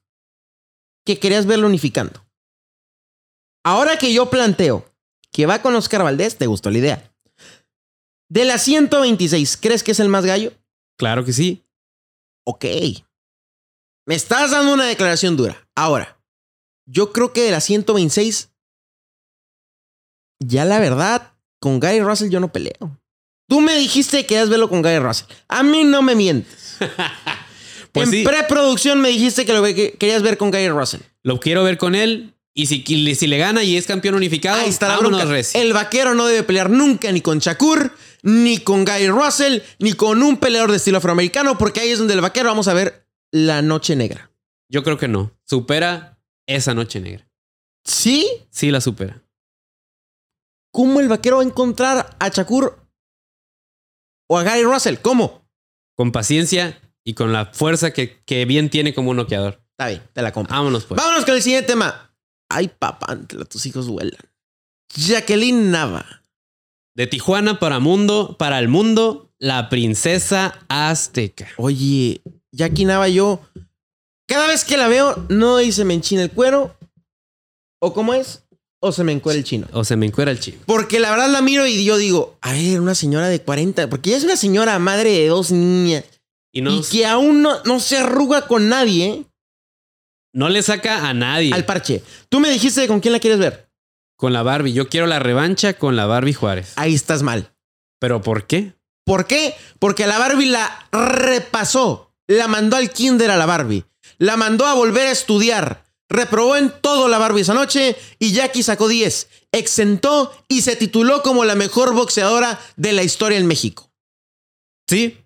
que 1.06 1.20
querías 1.20 1.46
verlo 1.46 1.68
unificando. 1.68 2.26
Ahora 3.64 3.98
que 3.98 4.14
yo 4.14 4.30
planteo 4.30 4.86
que 5.32 5.46
va 5.46 5.62
con 5.62 5.76
Oscar 5.76 6.04
Valdés, 6.04 6.38
te 6.38 6.48
gustó 6.48 6.70
la 6.70 6.78
idea. 6.78 7.16
De 8.30 8.46
la 8.46 8.58
126, 8.58 9.58
¿crees 9.58 9.84
que 9.84 9.92
es 9.92 10.00
el 10.00 10.10
más 10.10 10.26
gallo? 10.26 10.54
Claro 10.98 11.26
que 11.26 11.34
sí. 11.34 11.65
Ok. 12.46 12.66
Me 14.08 14.16
estás 14.16 14.52
dando 14.52 14.74
una 14.74 14.86
declaración 14.86 15.36
dura. 15.36 15.68
Ahora, 15.76 16.20
yo 16.86 17.12
creo 17.12 17.34
que 17.34 17.42
de 17.42 17.52
la 17.52 17.60
126, 17.60 18.52
ya 20.40 20.66
la 20.66 20.80
verdad, 20.80 21.34
con 21.60 21.80
Gary 21.80 22.02
Russell 22.02 22.30
yo 22.30 22.40
no 22.40 22.52
peleo. 22.52 23.00
Tú 23.48 23.62
me 23.62 23.76
dijiste 23.78 24.18
que 24.22 24.28
querías 24.28 24.50
verlo 24.50 24.70
con 24.70 24.82
Gary 24.82 25.00
Russell. 25.00 25.28
A 25.48 25.64
mí 25.64 25.84
no 25.84 26.02
me 26.02 26.16
mientes. 26.16 26.78
Pues 27.92 28.10
en 28.10 28.12
sí. 28.12 28.24
preproducción 28.26 29.00
me 29.00 29.08
dijiste 29.08 29.46
que 29.46 29.54
lo 29.54 29.64
que 29.64 29.94
querías 29.94 30.22
ver 30.22 30.38
con 30.38 30.52
Gary 30.52 30.68
Russell. 30.68 31.00
Lo 31.24 31.40
quiero 31.40 31.64
ver 31.64 31.78
con 31.78 31.96
él. 31.96 32.34
Y 32.54 32.66
si, 32.66 32.84
si 32.84 33.28
le 33.28 33.38
gana 33.38 33.64
y 33.64 33.78
es 33.78 33.88
campeón 33.88 34.16
unificado, 34.16 34.60
Ahí 34.62 34.70
está 34.70 34.90
vámonos. 34.90 35.56
El 35.56 35.72
vaquero 35.72 36.14
no 36.14 36.26
debe 36.28 36.44
pelear 36.44 36.70
nunca 36.70 37.10
ni 37.14 37.22
con 37.22 37.40
Shakur, 37.40 37.96
ni 38.26 38.58
con 38.58 38.84
Gary 38.86 39.08
Russell, 39.08 39.62
ni 39.78 39.94
con 39.94 40.24
un 40.24 40.38
peleador 40.38 40.72
de 40.72 40.78
estilo 40.78 40.98
afroamericano, 40.98 41.60
porque 41.60 41.80
ahí 41.80 41.92
es 41.92 42.00
donde 42.00 42.16
el 42.16 42.22
vaquero 42.22 42.50
vamos 42.50 42.68
a 42.68 42.74
ver 42.74 43.08
la 43.32 43.62
noche 43.62 43.96
negra. 43.96 44.32
Yo 44.68 44.84
creo 44.84 44.98
que 44.98 45.08
no. 45.08 45.32
Supera 45.44 46.20
esa 46.48 46.74
noche 46.74 47.00
negra. 47.00 47.30
¿Sí? 47.84 48.28
Sí 48.50 48.72
la 48.72 48.82
supera. 48.82 49.24
¿Cómo 50.72 51.00
el 51.00 51.08
vaquero 51.08 51.38
va 51.38 51.44
a 51.44 51.46
encontrar 51.46 52.18
a 52.20 52.30
Shakur 52.30 52.80
o 54.28 54.38
a 54.40 54.44
Gary 54.44 54.64
Russell? 54.64 54.96
¿Cómo? 55.02 55.48
Con 55.96 56.12
paciencia 56.12 56.82
y 57.04 57.14
con 57.14 57.32
la 57.32 57.46
fuerza 57.54 57.94
que, 57.94 58.24
que 58.24 58.46
bien 58.46 58.72
tiene 58.72 58.96
como 58.96 59.12
un 59.12 59.18
noqueador. 59.18 59.62
Está 59.70 59.90
bien, 59.90 60.02
te 60.14 60.24
la 60.24 60.32
compro. 60.32 60.56
Vámonos 60.56 60.86
pues. 60.86 60.98
Vámonos 60.98 61.26
con 61.26 61.36
el 61.36 61.44
siguiente 61.44 61.68
tema. 61.68 62.18
Ay, 62.50 62.70
papá, 62.70 63.18
tus 63.48 63.66
hijos 63.68 63.88
vuelan. 63.88 64.20
Jacqueline 64.96 65.70
Nava. 65.70 66.24
De 66.96 67.08
Tijuana 67.08 67.60
para 67.60 67.80
mundo, 67.80 68.36
para 68.40 68.58
el 68.60 68.70
mundo, 68.70 69.30
la 69.38 69.70
princesa 69.70 70.60
azteca. 70.70 71.48
Oye, 71.58 72.22
Jackie 72.52 72.86
Nava, 72.86 73.10
yo. 73.10 73.42
Cada 74.28 74.48
vez 74.48 74.64
que 74.64 74.78
la 74.78 74.88
veo, 74.88 75.26
no 75.30 75.58
dice 75.58 75.86
me 75.86 75.94
enchina 75.94 76.24
el 76.24 76.32
cuero. 76.32 76.76
¿O 77.80 77.94
cómo 77.94 78.14
es? 78.14 78.44
O 78.80 78.92
se 78.92 79.04
me 79.04 79.12
encuera 79.12 79.38
el 79.38 79.44
chino. 79.44 79.68
O 79.74 79.84
se 79.84 79.96
me 79.96 80.06
encuera 80.06 80.32
el 80.32 80.40
chino. 80.40 80.60
Porque 80.66 81.00
la 81.00 81.12
verdad 81.12 81.30
la 81.30 81.42
miro 81.42 81.68
y 81.68 81.84
yo 81.84 81.98
digo, 81.98 82.38
a 82.42 82.54
ver, 82.54 82.80
una 82.80 82.96
señora 82.96 83.28
de 83.28 83.42
40. 83.42 83.90
Porque 83.90 84.10
ella 84.10 84.18
es 84.18 84.24
una 84.24 84.38
señora 84.38 84.80
madre 84.80 85.12
de 85.12 85.28
dos 85.28 85.52
niñas. 85.52 86.06
Y 86.52 86.62
no, 86.62 86.72
Y 86.72 86.82
que 86.82 87.06
aún 87.06 87.42
no, 87.42 87.62
no 87.66 87.80
se 87.82 87.98
arruga 87.98 88.48
con 88.48 88.70
nadie, 88.70 89.26
no 90.36 90.50
le 90.50 90.62
saca 90.62 91.08
a 91.08 91.14
nadie 91.14 91.54
Al 91.54 91.66
parche. 91.66 92.04
Tú 92.30 92.40
me 92.40 92.50
dijiste 92.50 92.88
con 92.88 93.00
quién 93.00 93.14
la 93.14 93.20
quieres 93.20 93.40
ver. 93.40 93.70
Con 94.16 94.34
la 94.34 94.44
Barbie. 94.44 94.74
Yo 94.74 94.90
quiero 94.90 95.08
la 95.08 95.20
revancha 95.20 95.74
con 95.74 95.96
la 95.96 96.06
Barbie 96.06 96.34
Juárez. 96.34 96.74
Ahí 96.76 96.94
estás 96.94 97.24
mal. 97.24 97.54
¿Pero 98.00 98.22
por 98.22 98.48
qué? 98.48 98.74
¿Por 99.06 99.28
qué? 99.28 99.56
Porque 99.80 100.08
la 100.08 100.18
Barbie 100.18 100.48
la 100.48 100.88
repasó. 100.92 102.14
La 102.28 102.48
mandó 102.48 102.76
al 102.76 102.90
kinder 102.90 103.30
a 103.32 103.38
la 103.38 103.46
Barbie. 103.46 103.86
La 104.18 104.38
mandó 104.38 104.66
a 104.66 104.74
volver 104.74 105.08
a 105.08 105.12
estudiar. 105.12 105.86
Reprobó 106.10 106.56
en 106.56 106.72
todo 106.82 107.08
la 107.08 107.18
Barbie 107.18 107.42
esa 107.42 107.54
noche 107.54 107.96
y 108.20 108.32
Jackie 108.32 108.64
sacó 108.64 108.88
10. 108.88 109.28
Exentó 109.52 110.32
y 110.48 110.62
se 110.62 110.76
tituló 110.76 111.22
como 111.22 111.46
la 111.46 111.56
mejor 111.56 111.94
boxeadora 111.94 112.60
de 112.76 112.94
la 112.94 113.04
historia 113.04 113.38
en 113.38 113.48
México. 113.48 113.92
Sí, 114.88 115.18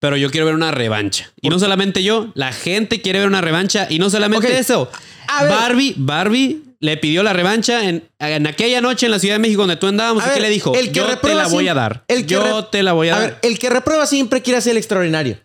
pero 0.00 0.16
yo 0.16 0.30
quiero 0.30 0.46
ver 0.46 0.54
una 0.54 0.70
revancha. 0.70 1.32
Y 1.40 1.50
no 1.50 1.58
solamente 1.58 2.02
yo, 2.02 2.32
la 2.34 2.52
gente 2.52 3.00
quiere 3.00 3.18
ver 3.18 3.28
una 3.28 3.40
revancha. 3.40 3.86
Y 3.90 3.98
no 3.98 4.08
solamente 4.08 4.58
eso. 4.58 4.90
A 5.28 5.44
ver. 5.44 5.52
Barbie, 5.52 5.94
Barbie 5.96 6.69
le 6.82 6.96
pidió 6.96 7.22
la 7.22 7.32
revancha 7.34 7.88
en, 7.88 8.08
en 8.18 8.46
aquella 8.46 8.80
noche 8.80 9.06
en 9.06 9.12
la 9.12 9.18
Ciudad 9.18 9.34
de 9.34 9.38
México 9.40 9.62
donde 9.62 9.76
tú 9.76 9.86
andábamos. 9.86 10.24
¿Y 10.26 10.30
qué 10.34 10.40
le 10.40 10.48
dijo? 10.48 10.74
el 10.74 10.86
que 10.88 10.92
yo 10.92 11.18
te 11.18 11.34
la 11.34 11.46
voy 11.46 11.68
a 11.68 11.74
dar. 11.74 12.04
el 12.08 12.22
que 12.26 12.34
yo 12.34 12.64
te 12.66 12.82
la 12.82 12.92
voy 12.94 13.08
a, 13.10 13.16
A 13.16 13.20
dar. 13.20 13.30
ver, 13.30 13.38
el 13.42 13.58
que 13.58 13.68
reprueba 13.70 14.06
siempre 14.06 14.40
quiere 14.42 14.58
hacer 14.58 14.72
el 14.72 14.78
extraordinario. 14.78 15.38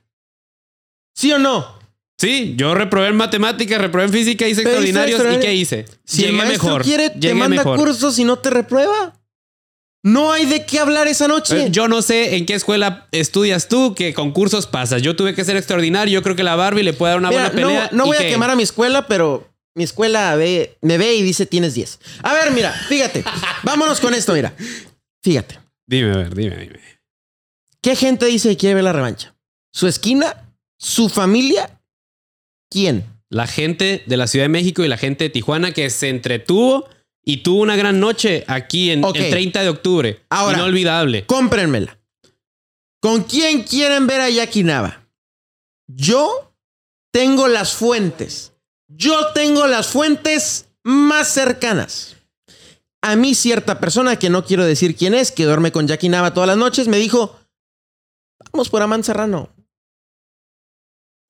¿Sí 1.13 1.31
o 1.31 1.39
no? 1.39 1.75
Sí, 2.17 2.53
yo 2.57 2.74
reprobé 2.75 3.07
en 3.07 3.15
matemáticas, 3.17 3.79
reprobé 3.81 4.05
en 4.05 4.13
física, 4.13 4.48
hice 4.48 4.61
extraordinarios. 4.61 5.09
¿Y 5.19 5.21
extraordinario. 5.21 5.50
qué 5.50 5.53
hice? 5.55 5.85
Si 6.05 6.21
el 6.24 6.31
Llegué 6.31 6.37
maestro 6.37 6.63
mejor. 6.69 6.81
quiere, 6.83 7.09
te 7.09 7.33
manda 7.33 7.57
mejor. 7.57 7.77
cursos 7.77 8.17
y 8.19 8.24
no 8.24 8.37
te 8.39 8.50
reprueba. 8.50 9.13
No 10.03 10.31
hay 10.31 10.45
de 10.45 10.65
qué 10.65 10.79
hablar 10.79 11.07
esa 11.07 11.27
noche. 11.27 11.63
Eh, 11.63 11.67
Yo 11.71 11.87
no 11.87 12.01
sé 12.01 12.37
en 12.37 12.45
qué 12.45 12.53
escuela 12.53 13.07
estudias 13.11 13.67
tú, 13.67 13.95
qué 13.95 14.13
concursos 14.13 14.67
pasas. 14.67 15.01
Yo 15.01 15.15
tuve 15.15 15.33
que 15.33 15.43
ser 15.43 15.57
extraordinario. 15.57 16.13
Yo 16.13 16.24
creo 16.24 16.35
que 16.35 16.43
la 16.43 16.55
Barbie 16.55 16.83
le 16.83 16.93
puede 16.93 17.11
dar 17.11 17.19
una 17.19 17.29
Mira, 17.29 17.50
buena 17.50 17.55
pelea. 17.55 17.89
no 17.91 18.05
y 18.05 18.07
voy 18.09 18.17
a 18.17 18.19
que- 18.21 18.29
quemar 18.29 18.51
a 18.51 18.55
mi 18.55 18.63
escuela, 18.63 19.07
pero 19.07 19.50
mi 19.75 19.83
escuela 19.83 20.35
ve, 20.35 20.77
me 20.81 20.98
ve 20.98 21.16
y 21.16 21.22
dice 21.22 21.46
tienes 21.46 21.74
10. 21.75 22.00
A 22.24 22.33
ver, 22.33 22.51
mira, 22.51 22.72
fíjate. 22.72 23.24
Vámonos 23.64 24.00
con 24.00 24.14
esto, 24.14 24.33
mira. 24.33 24.53
Fíjate. 25.22 25.59
Dime, 25.85 26.14
a 26.14 26.18
ver, 26.18 26.33
dime, 26.33 26.57
dime. 26.57 26.79
¿Qué 27.81 27.96
gente 27.96 28.25
dice 28.25 28.50
que 28.50 28.57
quiere 28.57 28.75
ver 28.75 28.83
la 28.85 28.94
revancha? 28.94 29.35
¿Su 29.72 29.88
esquina? 29.88 30.55
¿Su 30.79 31.09
familia? 31.09 31.81
¿Quién? 32.70 33.05
La 33.29 33.48
gente 33.48 34.03
de 34.05 34.18
la 34.18 34.27
Ciudad 34.27 34.46
de 34.46 34.50
México 34.50 34.83
y 34.83 34.88
la 34.88 34.98
gente 34.98 35.25
de 35.25 35.29
Tijuana 35.29 35.72
que 35.72 35.90
se 35.90 36.09
entretuvo 36.09 36.88
y 37.24 37.38
tuvo 37.38 37.61
una 37.61 37.75
gran 37.75 38.00
noche 38.00 38.44
aquí 38.48 38.92
en 38.92 39.03
el 39.03 39.29
30 39.29 39.61
de 39.61 39.70
octubre. 39.70 40.22
Ahora. 40.29 40.57
Inolvidable. 40.57 41.25
Cómprenmela. 41.25 42.00
¿Con 43.01 43.24
quién 43.24 43.64
quieren 43.64 44.07
ver 44.07 44.22
a 44.22 44.29
Jackie 44.29 44.64
Nava? 44.64 45.07
Yo 45.88 46.53
tengo 47.11 47.48
las 47.48 47.74
fuentes. 47.74 48.54
Yo 48.98 49.34
tengo 49.34 49.68
las 49.68 49.88
fuentes 49.88 50.68
más 50.84 51.27
cercanas. 51.29 52.16
A 53.01 53.16
mí 53.16 53.36
cierta 53.36 53.79
persona, 53.79 54.18
que 54.18 54.29
no 54.29 54.46
quiero 54.46 54.66
decir 54.66 54.96
quién 54.96 55.14
es, 55.14 55.31
que 55.31 55.46
duerme 55.46 55.72
con 55.72 55.88
Jackie 55.88 56.10
Nava 56.10 56.34
todas 56.34 56.48
las 56.48 56.58
noches, 56.58 56.88
me 56.88 56.98
dijo, 56.98 57.38
vamos 58.51 58.70
por 58.70 58.81
Amán 58.81 59.03
Serrano. 59.03 59.50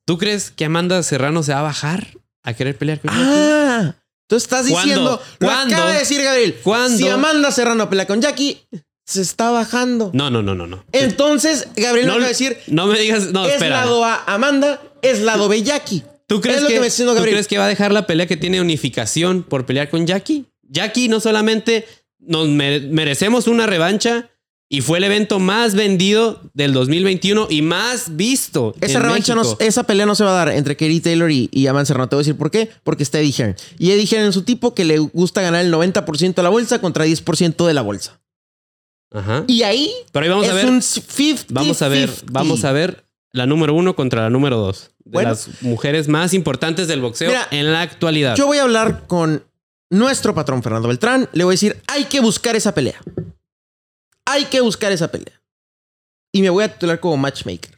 ¿Tú 0.06 0.18
crees 0.18 0.52
que 0.52 0.66
Amanda 0.66 1.02
Serrano 1.04 1.42
se 1.44 1.54
va 1.54 1.60
a 1.60 1.64
bajar 1.64 2.16
a 2.44 2.54
querer 2.54 2.78
pelear 2.78 3.00
con 3.00 3.10
Jackie? 3.12 3.24
Ah, 3.26 3.96
tú 4.28 4.36
estás 4.36 4.68
¿Cuándo? 4.68 4.80
diciendo, 4.88 5.22
lo 5.40 5.48
¿Cuándo? 5.48 5.76
acaba 5.76 5.92
de 5.92 6.00
decir 6.00 6.22
Gabriel, 6.22 6.60
¿Cuándo? 6.64 6.98
si 6.98 7.08
Amanda 7.10 7.52
Serrano 7.52 7.90
pelea 7.90 8.06
con 8.06 8.22
Jackie, 8.22 8.62
se 9.04 9.22
está 9.22 9.50
bajando. 9.50 10.12
No, 10.14 10.30
no, 10.30 10.44
no, 10.44 10.54
no, 10.56 10.68
no. 10.68 10.86
Entonces, 10.92 11.68
Gabriel 11.76 12.08
No, 12.08 12.14
no, 12.14 12.20
va 12.20 12.26
a 12.26 12.30
decir, 12.30 12.58
no 12.68 12.86
me 12.88 13.00
digas, 13.00 13.32
no, 13.34 13.46
es 13.48 13.54
espera. 13.54 13.80
lado 13.82 14.06
A 14.06 14.24
Amanda, 14.28 14.82
es 15.02 15.22
lado 15.22 15.48
B 15.50 15.64
Jackie. 15.64 16.04
¿Tú 16.28 16.42
crees, 16.42 16.58
es 16.58 16.64
lo 16.64 16.68
que, 16.70 16.74
que 16.76 17.16
¿Tú 17.16 17.24
crees 17.24 17.48
que 17.48 17.58
va 17.58 17.66
a 17.66 17.70
dejar 17.70 17.92
la 17.92 18.08
pelea 18.08 18.26
que 18.26 18.38
tiene 18.38 18.60
unificación 18.62 19.44
por 19.44 19.66
pelear 19.66 19.90
con 19.90 20.08
Jackie? 20.08 20.46
Jackie 20.64 21.08
no 21.08 21.20
solamente 21.20 21.86
nos 22.20 22.48
mere- 22.48 22.82
merecemos 22.82 23.48
una 23.48 23.68
revancha 23.68 24.30
y 24.68 24.82
fue 24.82 24.98
el 24.98 25.04
evento 25.04 25.38
más 25.40 25.76
vendido 25.76 26.42
del 26.56 26.74
2021 26.74 27.48
y 27.52 27.62
más 27.62 28.16
visto. 28.16 28.74
Esa 28.82 28.98
en 28.98 29.04
revancha, 29.04 29.36
no, 29.36 29.44
esa 29.60 29.84
pelea 29.84 30.08
no 30.08 30.16
se 30.16 30.24
va 30.24 30.32
a 30.32 30.46
dar 30.46 30.50
entre 30.56 30.76
Katie 30.76 31.02
Taylor 31.02 31.30
y, 31.30 31.50
y 31.52 31.68
Amanda 31.68 31.86
Serrano. 31.86 32.10
Te 32.10 32.16
voy 32.16 32.22
a 32.22 32.26
decir 32.26 32.36
por 32.38 32.50
qué. 32.50 32.72
Porque 32.84 33.04
está 33.04 33.20
Eddie 33.20 33.32
Hearn. 33.32 33.56
Y 33.78 33.92
Eddie 33.92 34.08
Hearn 34.08 34.28
es 34.30 34.34
su 34.34 34.42
tipo 34.42 34.74
que 34.74 34.84
le 34.86 34.98
gusta 34.98 35.44
ganar 35.44 35.64
el 35.64 35.72
90% 35.72 36.34
de 36.34 36.44
la 36.44 36.50
bolsa 36.50 36.82
contra 36.82 37.06
10% 37.06 37.68
de 37.68 37.74
la 37.76 37.84
bolsa. 37.84 38.20
Ajá. 39.14 39.44
Y 39.48 39.62
ahí 39.62 39.92
Pero 40.12 40.24
ahí 40.24 40.30
vamos 40.30 40.46
es 40.46 40.52
a 40.52 40.56
ver. 40.56 40.66
un 40.66 40.82
50 40.82 41.46
Vamos 41.54 41.82
a 41.84 41.88
ver, 41.88 42.10
vamos 42.32 42.66
a 42.66 42.72
ver 42.72 43.05
la 43.36 43.46
número 43.46 43.74
uno 43.74 43.96
contra 43.96 44.22
la 44.24 44.30
número 44.30 44.58
dos. 44.58 44.92
De 45.04 45.12
Bueno. 45.12 45.30
las 45.30 45.62
mujeres 45.62 46.08
más 46.08 46.34
importantes 46.34 46.88
del 46.88 47.02
boxeo 47.02 47.30
Mira, 47.30 47.48
en 47.52 47.72
la 47.72 47.82
actualidad. 47.82 48.36
Yo 48.36 48.48
voy 48.48 48.58
a 48.58 48.64
hablar 48.64 49.06
con 49.08 49.44
nuestro 49.90 50.34
patrón 50.34 50.64
Fernando 50.64 50.88
Beltrán. 50.88 51.30
Le 51.34 51.44
voy 51.44 51.54
a 51.54 51.56
decir, 51.56 51.82
hay 51.88 52.06
que 52.06 52.20
buscar 52.22 52.56
esa 52.56 52.74
pelea. 52.74 53.00
Hay 54.26 54.46
que 54.46 54.62
buscar 54.62 54.92
esa 54.92 55.10
pelea. 55.10 55.42
Y 56.34 56.42
me 56.42 56.50
voy 56.50 56.64
a 56.64 56.74
titular 56.74 57.00
como 57.00 57.18
matchmaker. 57.18 57.78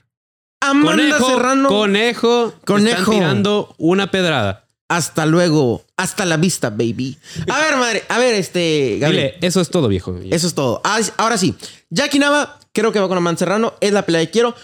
Amanda 0.61 0.91
conejo, 0.91 1.27
Serrano. 1.29 1.69
conejo, 1.69 2.53
Conejo. 2.65 2.99
Están 2.99 3.13
tirando 3.13 3.75
una 3.77 4.09
pedrada. 4.09 4.63
Hasta 4.89 5.25
luego. 5.25 5.85
Hasta 5.97 6.25
la 6.25 6.37
vista, 6.37 6.69
baby. 6.69 7.17
A 7.49 7.59
ver, 7.59 7.75
madre. 7.77 8.03
A 8.07 8.17
ver, 8.17 8.33
este. 8.35 8.97
Gabriel. 8.99 9.33
Dile, 9.35 9.47
eso 9.47 9.59
es 9.61 9.69
todo, 9.69 9.87
viejo. 9.89 10.17
Eso 10.31 10.47
es 10.47 10.53
todo. 10.55 10.81
Ah, 10.83 10.99
Ahora 11.17 11.37
sí, 11.37 11.55
Jackie 11.89 12.19
Nava, 12.19 12.57
creo 12.71 12.91
que 12.93 12.99
va 12.99 13.07
con 13.09 13.17
Amanda 13.17 13.37
Serrano. 13.37 13.73
Es 13.81 13.91
la 13.91 14.05
pelea 14.05 14.21
que 14.25 14.31
quiero. 14.31 14.55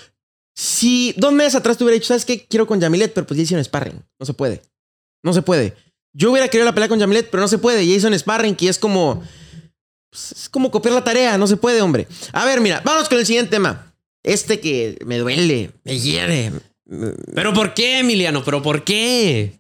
Si 0.56 1.14
dos 1.18 1.34
meses 1.34 1.56
atrás 1.56 1.78
te 1.78 1.84
hubiera 1.84 1.96
dicho, 1.96 2.08
¿sabes 2.08 2.26
qué? 2.26 2.46
Quiero 2.46 2.68
con 2.68 2.80
Yamilet, 2.80 3.14
pero 3.14 3.26
pues 3.26 3.38
ya 3.38 3.44
hicieron 3.44 3.64
sparring. 3.64 4.04
No 4.20 4.26
se 4.26 4.34
puede. 4.34 4.62
No 5.24 5.34
se 5.34 5.42
puede. 5.42 5.76
Yo 6.14 6.32
hubiera 6.32 6.48
querido 6.48 6.66
la 6.66 6.74
pelea 6.74 6.90
con 6.90 7.00
Yamilet, 7.00 7.30
pero 7.30 7.42
no 7.42 7.48
se 7.48 7.58
puede. 7.58 7.86
Ya 7.88 7.96
hizo 7.96 8.08
un 8.08 8.18
sparring 8.18 8.56
que 8.56 8.70
es 8.70 8.78
como. 8.78 9.24
pues, 10.12 10.32
es 10.34 10.50
como 10.50 10.70
copiar 10.70 10.94
la 10.94 11.04
tarea. 11.04 11.38
No 11.38 11.48
se 11.48 11.58
puede, 11.58 11.82
hombre. 11.82 12.08
A 12.32 12.46
ver, 12.46 12.62
mira, 12.62 12.82
vamos 12.86 13.10
con 13.10 13.18
el 13.18 13.26
siguiente 13.26 13.52
tema. 13.52 13.94
Este 14.24 14.60
que 14.60 14.98
me 15.06 15.18
duele, 15.18 15.72
me 15.84 16.00
hiere. 16.00 16.52
¿Pero 17.34 17.54
por 17.54 17.74
qué, 17.74 18.00
Emiliano? 18.00 18.44
¿Pero 18.44 18.62
por 18.62 18.84
qué? 18.84 19.60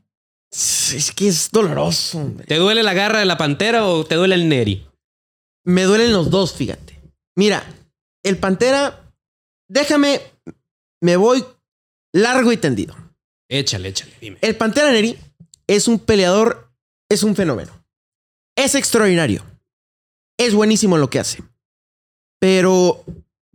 Es 0.51 1.11
que 1.15 1.27
es 1.27 1.49
doloroso, 1.51 2.19
hombre. 2.19 2.45
¿Te 2.45 2.57
duele 2.57 2.83
la 2.83 2.93
garra 2.93 3.19
de 3.19 3.25
la 3.25 3.37
pantera 3.37 3.87
o 3.87 4.05
te 4.05 4.15
duele 4.15 4.35
el 4.35 4.47
Neri? 4.47 4.85
Me 5.65 5.83
duelen 5.83 6.13
los 6.13 6.29
dos, 6.29 6.53
fíjate. 6.53 6.99
Mira, 7.35 7.65
el 8.23 8.37
Pantera, 8.37 9.11
déjame, 9.67 10.21
me 11.03 11.17
voy 11.17 11.43
largo 12.13 12.53
y 12.53 12.57
tendido. 12.57 12.95
Échale, 13.49 13.89
échale, 13.89 14.13
dime. 14.21 14.37
El 14.41 14.55
Pantera 14.55 14.89
Neri 14.89 15.17
es 15.67 15.89
un 15.89 15.99
peleador, 15.99 16.71
es 17.09 17.23
un 17.23 17.35
fenómeno. 17.35 17.85
Es 18.55 18.73
extraordinario. 18.73 19.45
Es 20.37 20.53
buenísimo 20.53 20.95
en 20.95 21.01
lo 21.01 21.09
que 21.09 21.19
hace. 21.19 21.43
Pero 22.39 23.03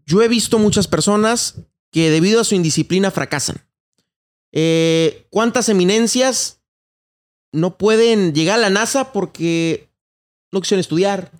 yo 0.04 0.20
he 0.20 0.28
visto 0.28 0.58
muchas 0.58 0.88
personas 0.88 1.54
que 1.90 2.10
debido 2.10 2.42
a 2.42 2.44
su 2.44 2.54
indisciplina 2.54 3.10
fracasan. 3.10 3.66
Eh, 4.52 5.26
¿Cuántas 5.30 5.70
eminencias 5.70 6.60
no 7.50 7.78
pueden 7.78 8.34
llegar 8.34 8.58
a 8.58 8.62
la 8.62 8.70
NASA 8.70 9.10
porque 9.10 9.88
no 10.52 10.60
quisieron 10.60 10.80
estudiar? 10.80 11.32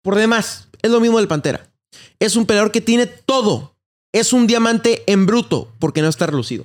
Por 0.00 0.14
demás, 0.14 0.68
es 0.80 0.92
lo 0.92 1.00
mismo 1.00 1.18
del 1.18 1.26
Pantera. 1.26 1.72
Es 2.20 2.36
un 2.36 2.46
peleador 2.46 2.70
que 2.70 2.80
tiene 2.80 3.08
todo. 3.08 3.73
Es 4.14 4.32
un 4.32 4.46
diamante 4.46 5.02
en 5.06 5.26
bruto 5.26 5.72
porque 5.78 6.00
no 6.00 6.08
está 6.08 6.26
relucido. 6.26 6.64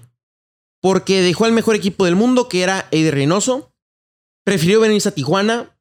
Porque 0.81 1.21
dejó 1.21 1.45
al 1.45 1.51
mejor 1.51 1.75
equipo 1.75 2.05
del 2.05 2.15
mundo, 2.15 2.47
que 2.47 2.61
era 2.61 2.87
Eddie 2.91 3.11
Reynoso. 3.11 3.73
Prefirió 4.45 4.79
venirse 4.79 5.09
a 5.09 5.13
Tijuana, 5.13 5.75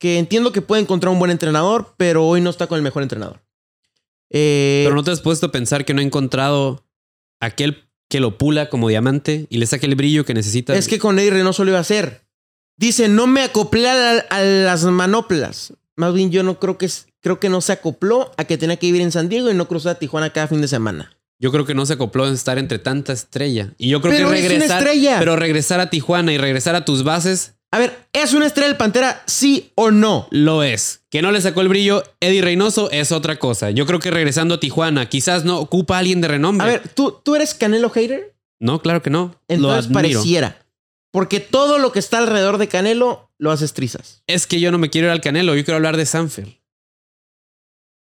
que 0.00 0.18
entiendo 0.18 0.50
que 0.50 0.62
puede 0.62 0.82
encontrar 0.82 1.12
un 1.12 1.18
buen 1.18 1.30
entrenador, 1.30 1.94
pero 1.96 2.26
hoy 2.26 2.40
no 2.40 2.50
está 2.50 2.66
con 2.66 2.76
el 2.76 2.82
mejor 2.82 3.02
entrenador. 3.02 3.40
Eh, 4.30 4.82
Pero 4.84 4.94
no 4.96 5.04
te 5.04 5.10
has 5.10 5.20
puesto 5.20 5.46
a 5.46 5.52
pensar 5.52 5.84
que 5.84 5.92
no 5.94 6.00
ha 6.00 6.04
encontrado 6.04 6.84
aquel 7.40 7.84
que 8.08 8.20
lo 8.20 8.38
pula 8.38 8.68
como 8.70 8.88
diamante 8.88 9.46
y 9.50 9.58
le 9.58 9.66
saque 9.66 9.86
el 9.86 9.94
brillo 9.94 10.24
que 10.24 10.34
necesita. 10.34 10.74
Es 10.74 10.88
que 10.88 10.98
con 10.98 11.18
Eddie 11.18 11.30
Reynoso 11.30 11.64
lo 11.64 11.70
iba 11.70 11.78
a 11.78 11.82
hacer. 11.82 12.26
Dice, 12.76 13.08
no 13.08 13.26
me 13.26 13.42
acoplé 13.42 13.88
a, 13.88 14.18
a 14.30 14.40
las 14.42 14.84
manoplas. 14.84 15.74
Más 15.96 16.14
bien, 16.14 16.30
yo 16.30 16.42
no 16.42 16.58
creo 16.58 16.78
que 16.78 16.86
es- 16.86 17.06
creo 17.20 17.40
que 17.40 17.48
no 17.48 17.60
se 17.60 17.72
acopló 17.72 18.32
a 18.36 18.44
que 18.44 18.58
tenía 18.58 18.76
que 18.76 18.86
vivir 18.86 19.02
en 19.02 19.12
San 19.12 19.28
Diego 19.28 19.50
y 19.50 19.54
no 19.54 19.68
cruzar 19.68 19.92
a 19.96 19.98
Tijuana 19.98 20.30
cada 20.30 20.48
fin 20.48 20.60
de 20.60 20.68
semana. 20.68 21.16
Yo 21.38 21.50
creo 21.52 21.64
que 21.64 21.74
no 21.74 21.86
se 21.86 21.94
acopló 21.94 22.26
en 22.28 22.34
estar 22.34 22.58
entre 22.58 22.78
tanta 22.78 23.12
estrella. 23.14 23.72
Y 23.78 23.88
yo 23.88 24.02
creo 24.02 24.12
Pero 24.12 24.30
que 24.30 24.38
es 24.40 24.44
una 24.44 24.48
regresar. 24.50 24.78
estrella. 24.78 25.18
Pero 25.18 25.36
regresar 25.36 25.80
a 25.80 25.88
Tijuana 25.88 26.32
y 26.32 26.38
regresar 26.38 26.74
a 26.74 26.84
tus 26.84 27.02
bases 27.02 27.54
A 27.70 27.78
ver, 27.78 27.96
¿es 28.12 28.34
una 28.34 28.46
estrella 28.46 28.68
del 28.68 28.76
Pantera, 28.76 29.22
sí 29.26 29.72
o 29.74 29.90
no? 29.90 30.28
lo 30.30 30.62
es. 30.62 31.02
Que 31.08 31.22
no 31.22 31.32
le 31.32 31.40
sacó 31.40 31.60
el 31.62 31.68
brillo 31.68 32.02
Eddie 32.20 32.42
Reynoso 32.42 32.90
es 32.90 33.10
otra 33.12 33.38
cosa. 33.38 33.70
Yo 33.70 33.86
creo 33.86 34.00
que 34.00 34.10
regresando 34.10 34.56
a 34.56 34.60
Tijuana, 34.60 35.08
quizás 35.08 35.44
no 35.44 35.58
ocupa 35.58 35.96
a 35.96 36.00
alguien 36.00 36.20
de 36.20 36.28
renombre. 36.28 36.66
A 36.66 36.70
ver, 36.70 36.88
¿tú, 36.94 37.18
¿tú 37.24 37.34
eres 37.36 37.54
Canelo 37.54 37.88
hater? 37.90 38.34
No, 38.58 38.82
claro 38.82 39.00
que 39.00 39.08
no. 39.10 39.34
Entonces 39.48 39.86
lo 39.86 39.94
pareciera. 39.94 40.58
Porque 41.10 41.40
todo 41.40 41.78
lo 41.78 41.90
que 41.90 41.98
está 42.00 42.18
alrededor 42.18 42.58
de 42.58 42.68
Canelo 42.68 43.30
lo 43.38 43.50
haces 43.50 43.72
trizas. 43.72 44.22
Es 44.26 44.46
que 44.46 44.60
yo 44.60 44.70
no 44.70 44.78
me 44.78 44.90
quiero 44.90 45.06
ir 45.06 45.12
al 45.12 45.20
Canelo, 45.22 45.56
yo 45.56 45.64
quiero 45.64 45.76
hablar 45.76 45.96
de 45.96 46.04
Sanfer. 46.06 46.59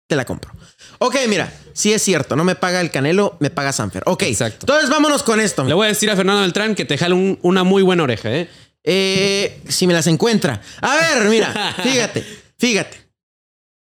Te 0.07 0.15
la 0.15 0.23
compro. 0.25 0.51
Ok, 0.99 1.15
mira, 1.27 1.51
sí 1.73 1.91
es 1.91 2.01
cierto, 2.01 2.35
no 2.35 2.43
me 2.43 2.55
paga 2.55 2.79
el 2.81 2.91
Canelo, 2.91 3.37
me 3.39 3.49
paga 3.49 3.71
Sanfer. 3.73 4.03
Ok, 4.05 4.23
Exacto. 4.23 4.59
entonces 4.61 4.89
vámonos 4.89 5.23
con 5.23 5.39
esto. 5.39 5.63
Le 5.63 5.73
voy 5.73 5.85
a 5.85 5.89
decir 5.89 6.09
a 6.11 6.15
Fernando 6.15 6.41
Beltrán 6.41 6.75
que 6.75 6.85
te 6.85 6.97
jale 6.97 7.15
un- 7.15 7.39
una 7.41 7.63
muy 7.63 7.81
buena 7.83 8.03
oreja, 8.03 8.31
¿eh? 8.31 8.49
Eh, 8.83 9.61
si 9.67 9.87
me 9.87 9.93
las 9.93 10.05
encuentra. 10.07 10.61
A 10.81 10.95
ver, 10.95 11.27
mira, 11.29 11.75
fíjate, 11.83 12.23
fíjate. 12.57 12.97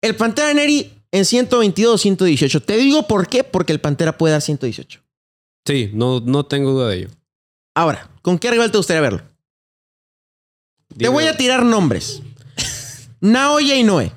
El 0.01 0.15
Pantera 0.15 0.53
Neri 0.53 0.93
en 1.11 1.23
122, 1.25 2.01
118. 2.01 2.61
Te 2.63 2.75
digo 2.77 3.07
por 3.07 3.27
qué, 3.27 3.43
porque 3.45 3.71
el 3.71 3.79
Pantera 3.79 4.17
puede 4.17 4.33
dar 4.33 4.41
118. 4.41 5.01
Sí, 5.65 5.89
no, 5.93 6.19
no 6.19 6.45
tengo 6.45 6.71
duda 6.71 6.89
de 6.89 6.97
ello. 6.97 7.09
Ahora, 7.75 8.09
¿con 8.21 8.37
qué 8.39 8.51
rival 8.51 8.71
te 8.71 8.77
gustaría 8.77 9.01
verlo? 9.01 9.21
Te 10.97 11.07
voy 11.07 11.25
a 11.27 11.37
tirar 11.37 11.63
nombres. 11.63 12.21
Naoya 13.21 13.75
Inoue. 13.75 14.11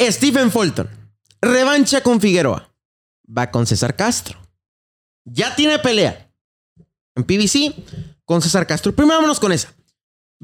Stephen 0.00 0.50
Fulton. 0.50 0.88
Revancha 1.40 2.02
con 2.02 2.20
Figueroa. 2.20 2.72
Va 3.26 3.50
con 3.50 3.66
César 3.66 3.96
Castro. 3.96 4.38
Ya 5.24 5.54
tiene 5.56 5.78
pelea. 5.78 6.30
En 7.14 7.24
PBC 7.24 7.74
con 8.24 8.42
César 8.42 8.66
Castro. 8.66 8.94
Primero 8.94 9.16
vámonos 9.16 9.40
con 9.40 9.52
esa. 9.52 9.74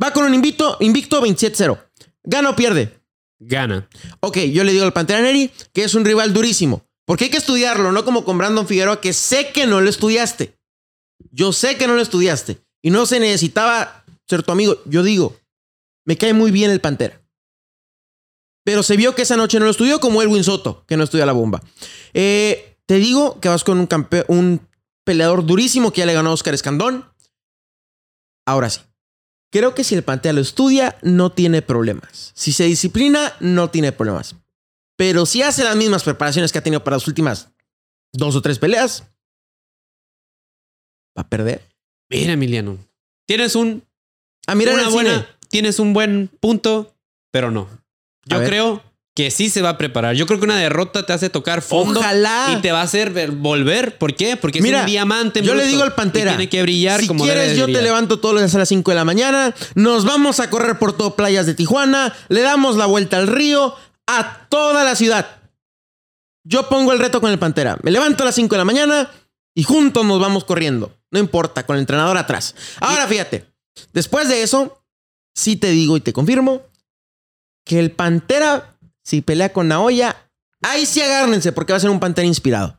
Va 0.02 0.12
con 0.12 0.24
un 0.24 0.34
invicto, 0.34 0.78
invicto 0.80 1.22
27-0. 1.22 1.78
Gana 2.24 2.50
o 2.50 2.56
pierde. 2.56 3.00
Gana. 3.38 3.88
Ok, 4.20 4.38
yo 4.38 4.64
le 4.64 4.72
digo 4.72 4.84
al 4.84 4.92
Pantera 4.92 5.20
Neri 5.20 5.50
que 5.72 5.84
es 5.84 5.94
un 5.94 6.04
rival 6.04 6.32
durísimo. 6.32 6.86
Porque 7.04 7.24
hay 7.24 7.30
que 7.30 7.36
estudiarlo, 7.36 7.92
no 7.92 8.04
como 8.04 8.24
con 8.24 8.38
Brandon 8.38 8.66
Figueroa, 8.66 9.00
que 9.00 9.12
sé 9.12 9.50
que 9.52 9.66
no 9.66 9.80
lo 9.80 9.90
estudiaste. 9.90 10.56
Yo 11.30 11.52
sé 11.52 11.76
que 11.76 11.86
no 11.86 11.94
lo 11.94 12.00
estudiaste. 12.00 12.62
Y 12.80 12.90
no 12.90 13.06
se 13.06 13.20
necesitaba 13.20 14.04
ser 14.26 14.42
tu 14.42 14.52
amigo. 14.52 14.78
Yo 14.86 15.02
digo, 15.02 15.36
me 16.04 16.16
cae 16.16 16.32
muy 16.32 16.50
bien 16.50 16.70
el 16.70 16.80
Pantera. 16.80 17.21
Pero 18.64 18.82
se 18.82 18.96
vio 18.96 19.14
que 19.14 19.22
esa 19.22 19.36
noche 19.36 19.58
no 19.58 19.64
lo 19.64 19.70
estudió, 19.70 19.98
como 20.00 20.22
Elwin 20.22 20.44
Soto, 20.44 20.84
que 20.86 20.96
no 20.96 21.04
estudia 21.04 21.26
la 21.26 21.32
bomba. 21.32 21.62
Eh, 22.14 22.76
te 22.86 22.96
digo 22.96 23.40
que 23.40 23.48
vas 23.48 23.64
con 23.64 23.78
un, 23.78 23.88
campe- 23.88 24.24
un 24.28 24.66
peleador 25.04 25.44
durísimo 25.44 25.92
que 25.92 26.00
ya 26.00 26.06
le 26.06 26.12
ganó 26.14 26.30
a 26.30 26.34
Oscar 26.34 26.54
Escandón. 26.54 27.04
Ahora 28.46 28.70
sí. 28.70 28.80
Creo 29.50 29.74
que 29.74 29.84
si 29.84 29.94
el 29.94 30.02
Pantera 30.04 30.32
lo 30.32 30.40
estudia, 30.40 30.96
no 31.02 31.30
tiene 31.30 31.60
problemas. 31.60 32.32
Si 32.34 32.52
se 32.52 32.64
disciplina, 32.64 33.34
no 33.40 33.68
tiene 33.70 33.92
problemas. 33.92 34.36
Pero 34.96 35.26
si 35.26 35.42
hace 35.42 35.64
las 35.64 35.76
mismas 35.76 36.04
preparaciones 36.04 36.52
que 36.52 36.58
ha 36.58 36.62
tenido 36.62 36.82
para 36.84 36.96
las 36.96 37.06
últimas 37.08 37.48
dos 38.12 38.36
o 38.36 38.42
tres 38.42 38.58
peleas, 38.58 39.02
va 41.18 41.22
a 41.22 41.28
perder. 41.28 41.62
Mira, 42.10 42.32
Emiliano. 42.32 42.78
Tienes 43.26 43.54
un 43.56 43.82
A 44.46 44.54
mirar 44.54 44.74
una 44.74 44.88
buena, 44.88 45.26
tienes 45.48 45.78
un 45.78 45.92
buen 45.92 46.28
punto, 46.40 46.94
pero 47.30 47.50
no. 47.50 47.68
A 48.30 48.34
Yo 48.34 48.38
ver. 48.40 48.48
creo 48.48 48.82
que 49.14 49.30
sí 49.30 49.50
se 49.50 49.60
va 49.60 49.70
a 49.70 49.78
preparar. 49.78 50.14
Yo 50.14 50.26
creo 50.26 50.38
que 50.38 50.44
una 50.46 50.56
derrota 50.56 51.04
te 51.04 51.12
hace 51.12 51.28
tocar 51.28 51.60
fondo 51.60 52.00
Ojalá. 52.00 52.54
y 52.56 52.62
te 52.62 52.72
va 52.72 52.80
a 52.80 52.84
hacer 52.84 53.10
ver- 53.10 53.30
volver. 53.32 53.98
¿Por 53.98 54.14
qué? 54.16 54.36
Porque 54.38 54.58
es 54.60 54.62
Mira, 54.64 54.80
un 54.80 54.86
diamante. 54.86 55.42
yo 55.42 55.54
le 55.54 55.66
digo 55.66 55.82
al 55.82 55.94
Pantera, 55.94 56.30
Tiene 56.32 56.48
que 56.48 56.62
brillar 56.62 57.00
si 57.00 57.08
como 57.08 57.24
quieres, 57.24 57.56
yo 57.56 57.66
te 57.66 57.82
levanto 57.82 58.20
todos 58.20 58.34
los 58.34 58.42
días 58.42 58.54
a 58.54 58.58
las 58.58 58.68
5 58.68 58.90
de 58.90 58.94
la 58.94 59.04
mañana. 59.04 59.54
Nos 59.74 60.04
vamos 60.06 60.40
a 60.40 60.48
correr 60.48 60.78
por 60.78 60.96
todo 60.96 61.14
playas 61.14 61.44
de 61.44 61.54
Tijuana. 61.54 62.14
Le 62.28 62.40
damos 62.40 62.76
la 62.76 62.86
vuelta 62.86 63.18
al 63.18 63.26
río 63.26 63.74
a 64.06 64.46
toda 64.48 64.82
la 64.82 64.96
ciudad. 64.96 65.26
Yo 66.44 66.68
pongo 66.68 66.92
el 66.92 66.98
reto 66.98 67.20
con 67.20 67.30
el 67.30 67.38
Pantera. 67.38 67.76
Me 67.82 67.90
levanto 67.90 68.22
a 68.22 68.26
las 68.26 68.34
5 68.34 68.54
de 68.54 68.58
la 68.58 68.64
mañana 68.64 69.10
y 69.54 69.62
juntos 69.62 70.04
nos 70.06 70.20
vamos 70.20 70.44
corriendo. 70.44 70.96
No 71.10 71.18
importa, 71.18 71.66
con 71.66 71.76
el 71.76 71.80
entrenador 71.80 72.16
atrás. 72.16 72.54
Ahora 72.80 73.06
fíjate, 73.06 73.44
después 73.92 74.28
de 74.28 74.42
eso, 74.42 74.82
sí 75.34 75.56
te 75.56 75.70
digo 75.70 75.96
y 75.96 76.00
te 76.00 76.12
confirmo 76.14 76.62
que 77.64 77.78
el 77.78 77.90
Pantera, 77.92 78.76
si 79.04 79.20
pelea 79.20 79.52
con 79.52 79.68
Naoya, 79.68 80.16
ahí 80.62 80.86
sí 80.86 81.00
agárrense 81.00 81.52
porque 81.52 81.72
va 81.72 81.76
a 81.76 81.80
ser 81.80 81.90
un 81.90 82.00
Pantera 82.00 82.26
inspirado. 82.26 82.78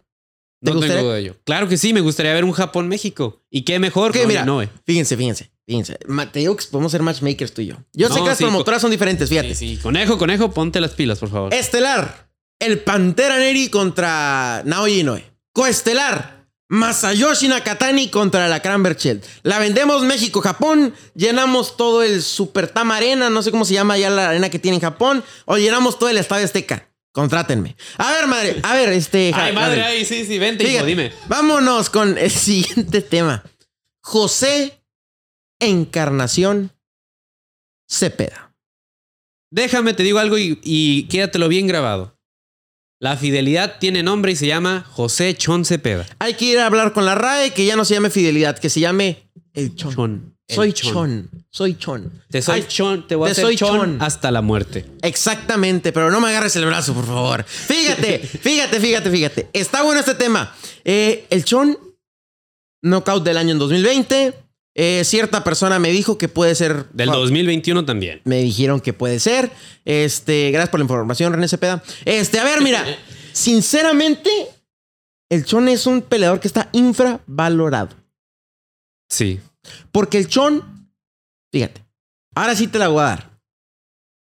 ¿Te 0.62 0.69
No 0.72 0.76
gustaría? 0.78 0.96
tengo 0.96 1.08
duda 1.10 1.15
de 1.15 1.22
ello. 1.22 1.36
Claro 1.43 1.67
que 1.67 1.76
sí, 1.78 1.93
me 1.93 2.00
gustaría 2.02 2.34
ver 2.34 2.46
un 2.46 2.54
Japón-México. 2.54 3.43
¿Y 3.50 3.63
qué 3.63 3.80
mejor 3.80 4.17
con 4.17 4.28
mira, 4.28 4.43
Inoue? 4.43 4.69
Fíjense, 4.86 5.17
fíjense, 5.17 5.52
fíjense. 5.67 5.98
Te 6.32 6.39
digo 6.39 6.56
que 6.56 6.65
podemos 6.72 6.91
ser 6.91 7.02
matchmakers 7.02 7.54
tú 7.54 7.62
y 7.62 7.65
yo. 7.67 7.76
Yo 7.91 8.08
sé 8.08 8.22
que 8.22 8.28
las 8.28 8.38
sí, 8.38 8.46
promotoras 8.46 8.82
son 8.82 8.89
diferentes, 8.91 9.28
fíjate. 9.28 9.56
Sí, 9.56 9.76
sí. 9.76 9.82
Conejo, 9.82 10.17
conejo, 10.17 10.52
ponte 10.52 10.80
las 10.80 10.91
pilas, 10.91 11.19
por 11.19 11.30
favor. 11.30 11.54
Estelar, 11.54 12.30
el 12.60 12.80
Pantera 12.80 13.38
Neri 13.39 13.67
contra 13.69 14.62
Naoya 14.65 14.96
Inoue. 14.96 15.24
Coestelar, 15.52 16.33
Masayoshi 16.74 17.50
Nakatani 17.50 18.10
contra 18.10 18.48
la 18.48 18.60
Berchel. 18.80 19.22
La 19.44 19.60
vendemos 19.60 20.02
México-Japón, 20.02 20.96
llenamos 21.14 21.78
todo 21.78 22.02
el 22.02 22.24
Super 22.24 22.68
Tama 22.68 22.98
Arena, 22.98 23.30
no 23.30 23.44
sé 23.44 23.52
cómo 23.52 23.64
se 23.64 23.76
llama 23.76 23.96
ya 24.00 24.10
la 24.10 24.30
arena 24.30 24.50
que 24.50 24.58
tiene 24.58 24.78
en 24.78 24.82
Japón, 24.82 25.24
o 25.46 25.58
llenamos 25.58 26.00
todo 26.00 26.10
el 26.10 26.18
Estadio 26.18 26.46
Azteca. 26.46 26.90
Contrátenme. 27.12 27.76
A 28.00 28.14
ver, 28.14 28.26
madre, 28.26 28.60
a 28.64 28.74
ver, 28.74 28.90
este... 28.90 29.32
Ay, 29.36 29.54
madre, 29.54 29.84
ay, 29.84 30.04
sí, 30.04 30.26
sí, 30.26 30.40
vente, 30.40 30.64
hijo, 30.64 30.84
dime. 30.84 31.14
Vámonos 31.28 31.92
con 31.92 32.18
el 32.18 32.32
siguiente 32.32 33.02
tema. 33.02 33.44
José 34.02 34.84
Encarnación 35.60 36.72
Cepeda. 37.88 38.56
Déjame, 39.52 39.94
te 39.94 40.02
digo 40.02 40.18
algo 40.18 40.40
y, 40.40 40.60
y 40.64 41.04
quédatelo 41.04 41.50
bien 41.50 41.68
grabado. 41.68 42.12
La 43.04 43.18
fidelidad 43.18 43.80
tiene 43.82 44.02
nombre 44.02 44.32
y 44.32 44.38
se 44.38 44.48
llama 44.48 44.86
José 44.89 45.36
Chon 45.36 45.66
Cepeda. 45.66 46.06
Hay 46.20 46.36
que 46.36 46.46
ir 46.46 46.60
a 46.60 46.68
hablar 46.68 46.94
con 46.94 47.04
la 47.06 47.16
RAE 47.16 47.52
que 47.52 47.66
ya 47.66 47.76
no 47.76 47.84
se 47.84 47.96
llame 47.96 48.10
Fidelidad, 48.10 48.58
que 48.58 48.70
se 48.70 48.80
llame 48.80 49.30
el 49.54 49.76
Chon. 49.76 49.94
Chon. 49.94 50.36
El 50.48 50.56
Soy 50.56 50.72
chon. 50.72 51.30
Soy 51.50 51.76
Chon. 51.78 52.24
Te 52.30 52.42
soy 52.42 52.62
Ay, 52.62 52.66
chon, 52.66 53.06
te 53.06 53.16
voy 53.16 53.28
a 53.28 53.32
hacer 53.34 53.44
soy 53.44 53.58
chon, 53.58 53.78
chon. 53.78 53.98
hasta 54.02 54.32
la 54.32 54.42
muerte. 54.42 54.86
Exactamente, 55.02 55.92
pero 55.92 56.12
no 56.12 56.22
me 56.22 56.30
agarres 56.30 56.56
el 56.56 56.66
brazo, 56.66 56.94
por 56.94 57.06
favor. 57.06 57.44
Fíjate, 57.44 58.20
fíjate, 58.42 58.80
fíjate, 58.80 59.12
fíjate. 59.12 59.50
Está 59.52 59.84
bueno 59.84 60.00
este 60.00 60.16
tema. 60.16 60.56
Eh, 60.86 61.26
el 61.30 61.44
Chon, 61.44 61.78
knockout 62.84 63.26
del 63.26 63.36
año 63.36 63.52
en 63.52 63.60
2020. 63.60 64.34
Eh, 64.76 65.04
cierta 65.06 65.44
persona 65.44 65.78
me 65.78 65.92
dijo 65.92 66.18
que 66.18 66.28
puede 66.28 66.56
ser. 66.56 66.90
Del 66.90 67.10
2021 67.10 67.86
también. 67.86 68.22
Me 68.24 68.42
dijeron 68.42 68.80
que 68.82 68.94
puede 68.94 69.20
ser. 69.20 69.52
Este, 69.86 70.50
gracias 70.52 70.70
por 70.70 70.80
la 70.80 70.86
información, 70.86 71.34
René 71.34 71.48
Cepeda. 71.48 71.84
Este, 72.06 72.40
a 72.40 72.44
ver, 72.44 72.62
mira, 72.62 72.84
sinceramente, 73.34 74.30
el 75.30 75.46
Chon 75.46 75.68
es 75.70 75.86
un 75.86 76.02
peleador 76.02 76.40
que 76.40 76.48
está 76.48 76.70
infravalorado. 76.72 77.96
Sí. 79.10 79.40
Porque 79.92 80.18
el 80.18 80.28
Chon, 80.28 80.90
fíjate, 81.52 81.86
ahora 82.36 82.56
sí 82.56 82.68
te 82.68 82.80
la 82.80 82.88
voy 82.88 83.02
a 83.02 83.06
dar. 83.06 83.40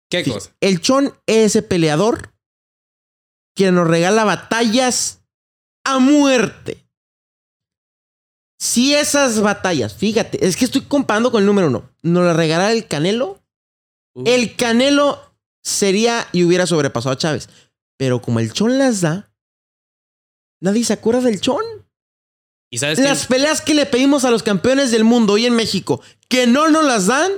¿Qué 0.10 0.24
cosa? 0.24 0.52
El 0.60 0.82
Chon 0.82 1.13
es 1.26 1.45
ese 1.48 1.62
peleador 1.62 2.34
que 3.56 3.71
nos 3.71 3.88
regala 3.88 4.26
batallas 4.26 5.21
a 5.86 6.00
muerte. 6.00 6.85
Si 8.65 8.95
esas 8.95 9.41
batallas, 9.41 9.93
fíjate, 9.93 10.45
es 10.45 10.58
que 10.58 10.65
estoy 10.65 10.82
comparando 10.82 11.32
con 11.32 11.41
el 11.41 11.45
número 11.45 11.67
uno, 11.67 11.89
nos 12.01 12.25
la 12.25 12.34
regalara 12.34 12.73
el 12.73 12.88
Canelo, 12.88 13.41
Uh, 14.15 14.23
el 14.25 14.56
Canelo 14.56 15.19
sería 15.62 16.25
y 16.32 16.45
hubiera 16.45 16.65
sobrepasado 16.65 17.13
a 17.13 17.17
Chávez. 17.17 17.49
Pero 17.97 18.21
como 18.21 18.39
el 18.39 18.54
Chon 18.54 18.78
las 18.78 19.01
da, 19.01 19.30
nadie 20.62 20.86
se 20.86 20.93
acuerda 20.93 21.21
del 21.21 21.41
Chon. 21.41 21.63
Y 22.71 22.78
sabes 22.78 22.99
Las 22.99 23.28
que 23.28 23.34
peleas 23.34 23.62
que 23.62 23.73
le 23.73 23.86
pedimos 23.86 24.25
a 24.25 24.32
los 24.32 24.41
campeones 24.41 24.91
del 24.91 25.04
mundo 25.04 25.34
hoy 25.34 25.45
en 25.45 25.54
México, 25.54 26.01
que 26.28 26.47
no 26.47 26.69
nos 26.69 26.86
las 26.86 27.08
dan, 27.08 27.32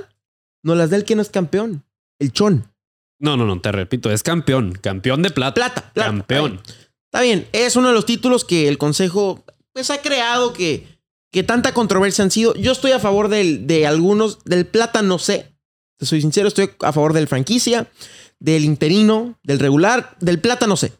nos 0.62 0.76
las 0.76 0.90
da 0.90 0.96
el 0.96 1.04
que 1.04 1.14
no 1.14 1.22
es 1.22 1.30
campeón. 1.30 1.84
El 2.18 2.32
chon. 2.32 2.72
No, 3.20 3.36
no, 3.36 3.44
no, 3.44 3.60
te 3.60 3.70
repito, 3.70 4.10
es 4.10 4.22
campeón, 4.22 4.72
campeón 4.72 5.22
de 5.22 5.30
plata. 5.30 5.54
Plata, 5.54 5.92
plata. 5.92 6.10
Campeón. 6.10 6.60
Está 7.04 7.20
bien, 7.22 7.48
es 7.52 7.76
uno 7.76 7.88
de 7.88 7.94
los 7.94 8.06
títulos 8.06 8.44
que 8.44 8.68
el 8.68 8.78
Consejo 8.78 9.44
pues, 9.72 9.90
ha 9.90 10.00
creado 10.00 10.52
que, 10.52 10.97
que 11.30 11.42
tanta 11.42 11.74
controversia 11.74 12.24
han 12.24 12.30
sido. 12.30 12.54
Yo 12.54 12.72
estoy 12.72 12.92
a 12.92 13.00
favor 13.00 13.28
del, 13.28 13.66
de 13.66 13.86
algunos, 13.86 14.44
del 14.44 14.66
plata 14.66 15.02
no 15.02 15.18
sé. 15.18 15.54
Te 15.98 16.06
soy 16.06 16.20
sincero, 16.20 16.48
estoy 16.48 16.70
a 16.80 16.92
favor 16.92 17.12
del 17.12 17.28
franquicia, 17.28 17.90
del 18.38 18.64
interino, 18.64 19.38
del 19.42 19.58
regular, 19.58 20.16
del 20.20 20.40
plata 20.40 20.66
no 20.66 20.76
sé. 20.76 20.92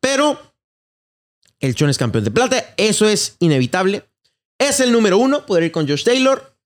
Pero 0.00 0.38
el 1.60 1.74
Chon 1.74 1.90
es 1.90 1.98
campeón 1.98 2.24
de 2.24 2.30
plata, 2.30 2.74
eso 2.76 3.08
es 3.08 3.36
inevitable. 3.38 4.04
Es 4.58 4.80
el 4.80 4.92
número 4.92 5.18
uno, 5.18 5.46
poder 5.46 5.64
ir 5.64 5.72
con 5.72 5.88
Josh 5.88 6.04
Taylor. 6.04 6.56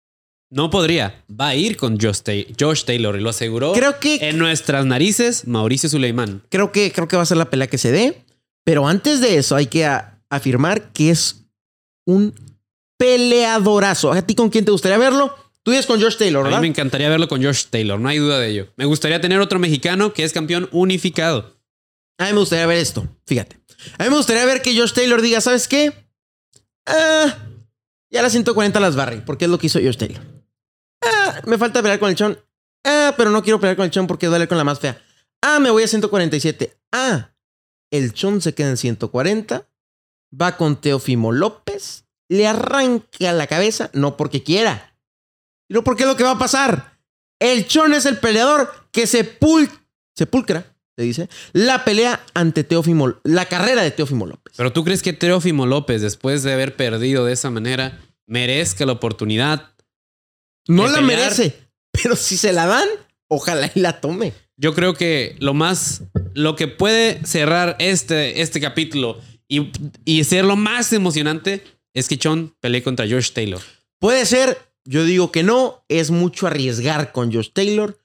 No 0.50 0.70
podría. 0.70 1.24
Va 1.28 1.48
a 1.48 1.54
ir 1.54 1.76
con 1.76 1.98
Josh, 1.98 2.20
Josh 2.58 2.84
Taylor 2.84 3.16
y 3.16 3.20
lo 3.20 3.30
aseguró 3.30 3.72
Creo 3.72 3.98
que, 3.98 4.28
en 4.28 4.38
nuestras 4.38 4.86
narices 4.86 5.46
Mauricio 5.46 5.88
Suleimán. 5.88 6.42
creo 6.50 6.72
que, 6.72 6.92
creo 6.92 7.08
que 7.08 7.16
va 7.16 7.22
a 7.22 7.26
ser 7.26 7.36
la 7.36 7.50
pelea 7.50 7.66
que 7.68 7.78
se 7.78 7.90
dé. 7.90 8.24
Pero 8.64 8.86
antes 8.88 9.20
de 9.20 9.38
eso 9.38 9.54
hay 9.56 9.66
que 9.66 9.88
afirmar 10.28 10.92
que 10.92 11.10
es 11.10 11.46
un 12.04 12.34
peleadorazo. 12.96 14.12
¿A 14.12 14.22
ti 14.22 14.34
con 14.34 14.50
quién 14.50 14.64
te 14.64 14.70
gustaría 14.70 14.98
verlo? 14.98 15.34
Tú 15.62 15.72
dices 15.72 15.86
con 15.86 16.00
Josh 16.00 16.16
Taylor, 16.16 16.40
A 16.40 16.44
mí 16.44 16.48
¿verdad? 16.50 16.60
me 16.60 16.66
encantaría 16.68 17.08
verlo 17.08 17.26
con 17.28 17.42
Josh 17.42 17.64
Taylor, 17.70 17.98
no 17.98 18.08
hay 18.08 18.18
duda 18.18 18.38
de 18.38 18.48
ello. 18.48 18.72
Me 18.76 18.84
gustaría 18.84 19.20
tener 19.20 19.40
otro 19.40 19.58
mexicano 19.58 20.12
que 20.12 20.22
es 20.22 20.32
campeón 20.32 20.68
unificado. 20.70 21.56
A 22.18 22.26
mí 22.26 22.32
me 22.32 22.38
gustaría 22.38 22.66
ver 22.66 22.78
esto, 22.78 23.08
fíjate. 23.26 23.58
A 23.98 24.04
mí 24.04 24.10
me 24.10 24.16
gustaría 24.16 24.44
ver 24.46 24.62
que 24.62 24.78
Josh 24.78 24.92
Taylor 24.92 25.20
diga, 25.20 25.40
¿sabes 25.40 25.66
qué? 25.66 25.92
Ah, 26.86 27.36
ya 28.10 28.22
las 28.22 28.32
140 28.32 28.78
las 28.78 28.94
barri, 28.94 29.22
porque 29.26 29.46
es 29.46 29.50
lo 29.50 29.58
que 29.58 29.66
hizo 29.66 29.80
Josh 29.80 29.96
Taylor. 29.96 30.22
Ah, 31.04 31.40
me 31.46 31.58
falta 31.58 31.82
pelear 31.82 31.98
con 31.98 32.10
el 32.10 32.14
chon. 32.16 32.38
Ah, 32.84 33.14
pero 33.16 33.30
no 33.30 33.42
quiero 33.42 33.58
pelear 33.58 33.76
con 33.76 33.84
el 33.84 33.90
chon 33.90 34.06
porque 34.06 34.26
duele 34.28 34.46
con 34.48 34.56
la 34.58 34.64
más 34.64 34.78
fea. 34.78 35.02
Ah, 35.42 35.58
me 35.58 35.70
voy 35.70 35.82
a 35.82 35.88
147. 35.88 36.78
Ah, 36.92 37.32
el 37.90 38.12
chon 38.12 38.40
se 38.40 38.54
queda 38.54 38.70
en 38.70 38.76
140. 38.76 39.68
Va 40.40 40.56
con 40.56 40.80
Teofimo 40.80 41.32
López. 41.32 42.05
Le 42.28 42.46
arranca 42.46 43.32
la 43.32 43.46
cabeza, 43.46 43.90
no 43.92 44.16
porque 44.16 44.42
quiera, 44.42 44.96
sino 45.68 45.84
porque 45.84 46.02
es 46.02 46.08
lo 46.08 46.16
que 46.16 46.24
va 46.24 46.32
a 46.32 46.38
pasar. 46.38 46.98
El 47.40 47.66
chon 47.66 47.92
es 47.94 48.06
el 48.06 48.18
peleador 48.18 48.70
que 48.92 49.04
sepul- 49.04 49.70
sepulcra 50.16 50.72
se 50.98 51.02
dice, 51.04 51.28
la 51.52 51.84
pelea 51.84 52.24
ante 52.32 52.64
Teófimo, 52.64 53.16
la 53.22 53.44
carrera 53.44 53.82
de 53.82 53.90
Teófimo 53.90 54.24
López. 54.26 54.54
Pero 54.56 54.72
tú 54.72 54.82
crees 54.82 55.02
que 55.02 55.12
Teófimo 55.12 55.66
López, 55.66 56.00
después 56.00 56.42
de 56.42 56.54
haber 56.54 56.74
perdido 56.74 57.26
de 57.26 57.34
esa 57.34 57.50
manera, 57.50 58.00
merezca 58.26 58.86
la 58.86 58.92
oportunidad? 58.92 59.74
no 60.68 60.88
la 60.88 60.94
pelear. 61.00 61.20
merece, 61.20 61.54
pero 61.92 62.16
si 62.16 62.38
se 62.38 62.52
la 62.54 62.64
dan, 62.66 62.88
ojalá 63.28 63.70
y 63.74 63.80
la 63.80 64.00
tome. 64.00 64.32
Yo 64.56 64.74
creo 64.74 64.94
que 64.94 65.36
lo 65.38 65.52
más, 65.52 66.02
lo 66.32 66.56
que 66.56 66.66
puede 66.66 67.24
cerrar 67.26 67.76
este, 67.78 68.40
este 68.40 68.58
capítulo 68.58 69.20
y, 69.48 69.70
y 70.06 70.24
ser 70.24 70.46
lo 70.46 70.56
más 70.56 70.94
emocionante 70.94 71.62
es 71.96 72.08
que 72.08 72.18
Chon 72.18 72.54
pelee 72.60 72.82
contra 72.82 73.06
Josh 73.08 73.32
Taylor. 73.32 73.60
Puede 73.98 74.26
ser, 74.26 74.58
yo 74.84 75.04
digo 75.04 75.32
que 75.32 75.42
no, 75.42 75.84
es 75.88 76.10
mucho 76.10 76.46
arriesgar 76.46 77.12
con 77.12 77.32
Josh 77.32 77.50
Taylor. 77.52 77.98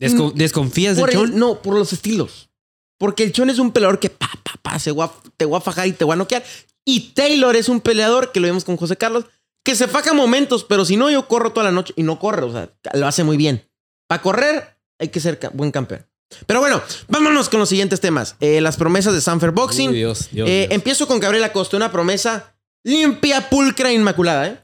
Desco- 0.00 0.32
¿Desconfías 0.34 0.96
de 0.96 1.02
el- 1.02 1.10
Chon? 1.10 1.38
no, 1.38 1.60
por 1.62 1.74
los 1.74 1.92
estilos. 1.92 2.50
Porque 2.98 3.22
el 3.22 3.32
Chon 3.32 3.50
es 3.50 3.58
un 3.58 3.72
peleador 3.72 3.98
que 3.98 4.10
pa, 4.10 4.30
pa, 4.42 4.54
pa, 4.62 4.78
se 4.78 4.92
va- 4.92 5.12
te 5.36 5.44
va 5.46 5.58
a 5.58 5.60
fajar 5.60 5.86
y 5.86 5.92
te 5.92 6.04
va 6.04 6.14
a 6.14 6.16
noquear. 6.16 6.42
Y 6.84 7.12
Taylor 7.14 7.54
es 7.56 7.68
un 7.68 7.80
peleador, 7.80 8.32
que 8.32 8.40
lo 8.40 8.46
vimos 8.46 8.64
con 8.64 8.76
José 8.76 8.96
Carlos, 8.96 9.24
que 9.64 9.74
se 9.76 9.88
faja 9.88 10.12
momentos, 10.14 10.64
pero 10.64 10.84
si 10.84 10.96
no, 10.96 11.10
yo 11.10 11.28
corro 11.28 11.52
toda 11.52 11.64
la 11.64 11.72
noche 11.72 11.92
y 11.96 12.02
no 12.02 12.18
corre, 12.18 12.42
o 12.44 12.52
sea, 12.52 12.70
lo 12.94 13.06
hace 13.06 13.24
muy 13.24 13.36
bien. 13.36 13.68
Para 14.08 14.22
correr 14.22 14.76
hay 14.98 15.08
que 15.08 15.20
ser 15.20 15.38
buen 15.52 15.70
campeón. 15.70 16.06
Pero 16.46 16.60
bueno, 16.60 16.80
vámonos 17.08 17.48
con 17.48 17.60
los 17.60 17.68
siguientes 17.68 18.00
temas. 18.00 18.36
Eh, 18.40 18.60
las 18.60 18.76
promesas 18.76 19.12
de 19.12 19.20
Sanfer 19.20 19.50
Boxing. 19.50 19.90
Uy, 19.90 19.96
Dios, 19.96 20.28
Dios, 20.30 20.48
Eh, 20.48 20.60
Dios. 20.68 20.74
empiezo 20.74 21.06
con 21.08 21.20
Gabriela 21.20 21.52
Costa, 21.52 21.76
una 21.76 21.90
promesa 21.92 22.54
limpia, 22.84 23.48
pulcra, 23.50 23.92
inmaculada. 23.92 24.46
¿eh? 24.48 24.58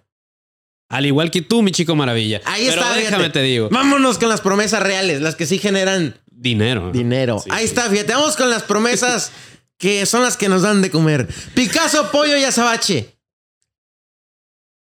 Al 0.89 1.07
igual 1.07 1.31
que 1.31 1.43
tú, 1.43 1.63
mi 1.63 1.73
chico 1.73 1.97
maravilla. 1.97 2.41
Ahí 2.45 2.67
Pero 2.69 2.81
está, 2.83 2.95
déjame 2.95 3.17
fíjate. 3.25 3.31
te 3.31 3.43
digo. 3.43 3.69
Vámonos 3.71 4.19
con 4.19 4.29
las 4.29 4.41
promesas 4.41 4.83
reales, 4.83 5.21
las 5.21 5.35
que 5.35 5.47
sí 5.47 5.59
generan 5.59 6.21
Dinero. 6.31 6.93
dinero. 6.93 7.39
Sí, 7.41 7.51
Ahí 7.53 7.65
sí. 7.67 7.71
está, 7.75 7.89
fíjate. 7.91 8.13
Vamos 8.13 8.37
con 8.37 8.51
las 8.51 8.63
promesas 8.63 9.33
que 9.79 10.07
son 10.07 10.23
las 10.23 10.37
que 10.37 10.49
nos 10.49 10.63
dan 10.63 10.83
de 10.83 10.91
comer. 10.91 11.27
Picasso, 11.55 12.11
pollo 12.13 12.37
y 12.37 12.45
azabache. 12.45 13.17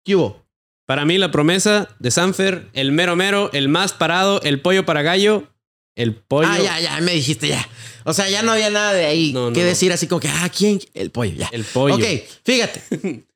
¿Qué 0.05 0.17
hubo? 0.17 0.45
Para 0.87 1.07
mí, 1.07 1.17
la 1.17 1.31
promesa 1.31 1.89
de 1.99 2.11
Sanfer, 2.11 2.69
el 2.75 2.93
mero 2.93 3.17
mero, 3.17 3.49
el 3.55 3.69
más 3.71 3.95
parado, 3.95 4.43
el 4.43 4.61
pollo 4.61 4.85
para 4.85 5.01
gallo, 5.01 5.49
el 5.97 6.15
pollo. 6.15 6.49
Ah, 6.51 6.59
ya, 6.59 6.81
ya, 6.81 7.01
me 7.01 7.13
dijiste 7.13 7.49
ya. 7.49 7.67
O 8.05 8.13
sea, 8.13 8.29
ya 8.29 8.43
no 8.43 8.53
había 8.53 8.71
nada 8.71 8.93
de 8.93 9.05
ahí 9.07 9.33
No, 9.33 9.53
que 9.53 9.61
no. 9.61 9.67
decir 9.67 9.93
así 9.93 10.07
como 10.07 10.21
que, 10.21 10.29
ah, 10.29 10.51
¿quién? 10.55 10.81
El 10.93 11.11
pollo, 11.11 11.35
ya. 11.35 11.49
El 11.53 11.65
pollo. 11.65 11.95
Ok, 11.95 12.03
fíjate. 12.45 12.83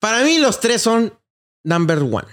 Para 0.00 0.22
mí 0.24 0.38
los 0.38 0.60
tres 0.60 0.80
son 0.82 1.12
number 1.64 1.98
one. 1.98 2.28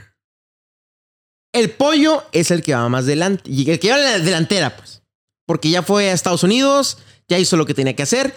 El 1.54 1.72
pollo 1.72 2.24
es 2.32 2.52
el 2.52 2.62
que 2.62 2.74
va 2.76 2.88
más 2.90 3.06
delante. 3.06 3.50
Y 3.50 3.70
el 3.70 3.80
que 3.80 3.90
va 3.90 3.96
a 3.96 4.00
la 4.00 4.20
delantera, 4.20 4.76
pues. 4.76 5.02
Porque 5.48 5.70
ya 5.70 5.82
fue 5.84 6.10
a 6.10 6.14
Estados 6.14 6.44
Unidos, 6.44 6.98
ya 7.28 7.40
hizo 7.40 7.56
lo 7.58 7.66
que 7.66 7.74
tenía 7.74 7.96
que 7.96 8.04
hacer. 8.04 8.34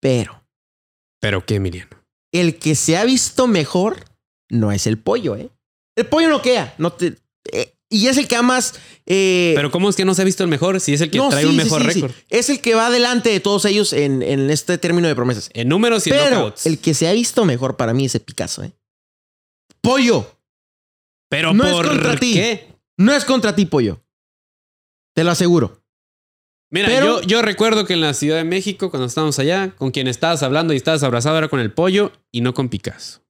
Pero 0.00 0.42
Pero 1.20 1.44
qué, 1.44 1.58
Miriam. 1.58 1.88
el 2.32 2.58
que 2.58 2.74
se 2.74 2.96
ha 2.96 3.04
visto 3.04 3.46
mejor 3.46 4.04
no 4.48 4.70
es 4.72 4.86
el 4.86 4.98
pollo, 4.98 5.36
¿eh? 5.36 5.50
El 5.96 6.06
pollo 6.06 6.28
no 6.28 6.42
queda. 6.42 6.74
No 6.78 6.92
te, 6.92 7.16
eh, 7.52 7.75
y 7.88 8.08
es 8.08 8.16
el 8.16 8.26
que 8.28 8.40
más... 8.42 8.74
eh, 9.06 9.52
Pero 9.56 9.70
¿cómo 9.70 9.88
es 9.88 9.96
que 9.96 10.04
no 10.04 10.14
se 10.14 10.22
ha 10.22 10.24
visto 10.24 10.42
el 10.42 10.48
mejor 10.50 10.80
si 10.80 10.92
es 10.94 11.00
el 11.00 11.10
que 11.10 11.18
no, 11.18 11.28
trae 11.28 11.44
sí, 11.44 11.48
un 11.50 11.56
mejor 11.56 11.82
sí, 11.82 11.88
sí. 11.92 12.00
récord? 12.02 12.12
Es 12.28 12.50
el 12.50 12.60
que 12.60 12.74
va 12.74 12.90
delante 12.90 13.30
de 13.30 13.40
todos 13.40 13.64
ellos 13.64 13.92
en, 13.92 14.22
en 14.22 14.50
este 14.50 14.76
término 14.78 15.06
de 15.08 15.14
promesas. 15.14 15.50
En 15.54 15.68
números 15.68 16.06
y 16.06 16.10
en 16.10 16.16
Pero 16.16 16.30
knockouts. 16.36 16.66
el 16.66 16.78
que 16.78 16.94
se 16.94 17.08
ha 17.08 17.12
visto 17.12 17.44
mejor 17.44 17.76
para 17.76 17.94
mí 17.94 18.06
es 18.06 18.14
el 18.14 18.22
Picasso, 18.22 18.62
¿eh? 18.64 18.72
Pollo. 19.80 20.40
Pero 21.28 21.52
no 21.54 21.64
es 21.64 21.72
¿por 21.72 21.86
contra 21.88 22.16
ti. 22.16 22.32
qué? 22.34 22.68
No 22.98 23.12
es 23.12 23.24
contra 23.24 23.54
ti, 23.54 23.66
pollo. 23.66 24.02
Te 25.14 25.24
lo 25.24 25.30
aseguro. 25.30 25.82
Mira, 26.70 26.88
Pero- 26.88 27.20
yo, 27.20 27.26
yo 27.26 27.42
recuerdo 27.42 27.84
que 27.84 27.92
en 27.94 28.00
la 28.00 28.14
Ciudad 28.14 28.36
de 28.36 28.44
México, 28.44 28.90
cuando 28.90 29.06
estábamos 29.06 29.38
allá, 29.38 29.74
con 29.76 29.90
quien 29.92 30.08
estabas 30.08 30.42
hablando 30.42 30.72
y 30.72 30.76
estabas 30.76 31.02
abrazado 31.02 31.38
era 31.38 31.48
con 31.48 31.60
el 31.60 31.72
pollo 31.72 32.12
y 32.32 32.40
no 32.40 32.54
con 32.54 32.68
Picasso. 32.68 33.22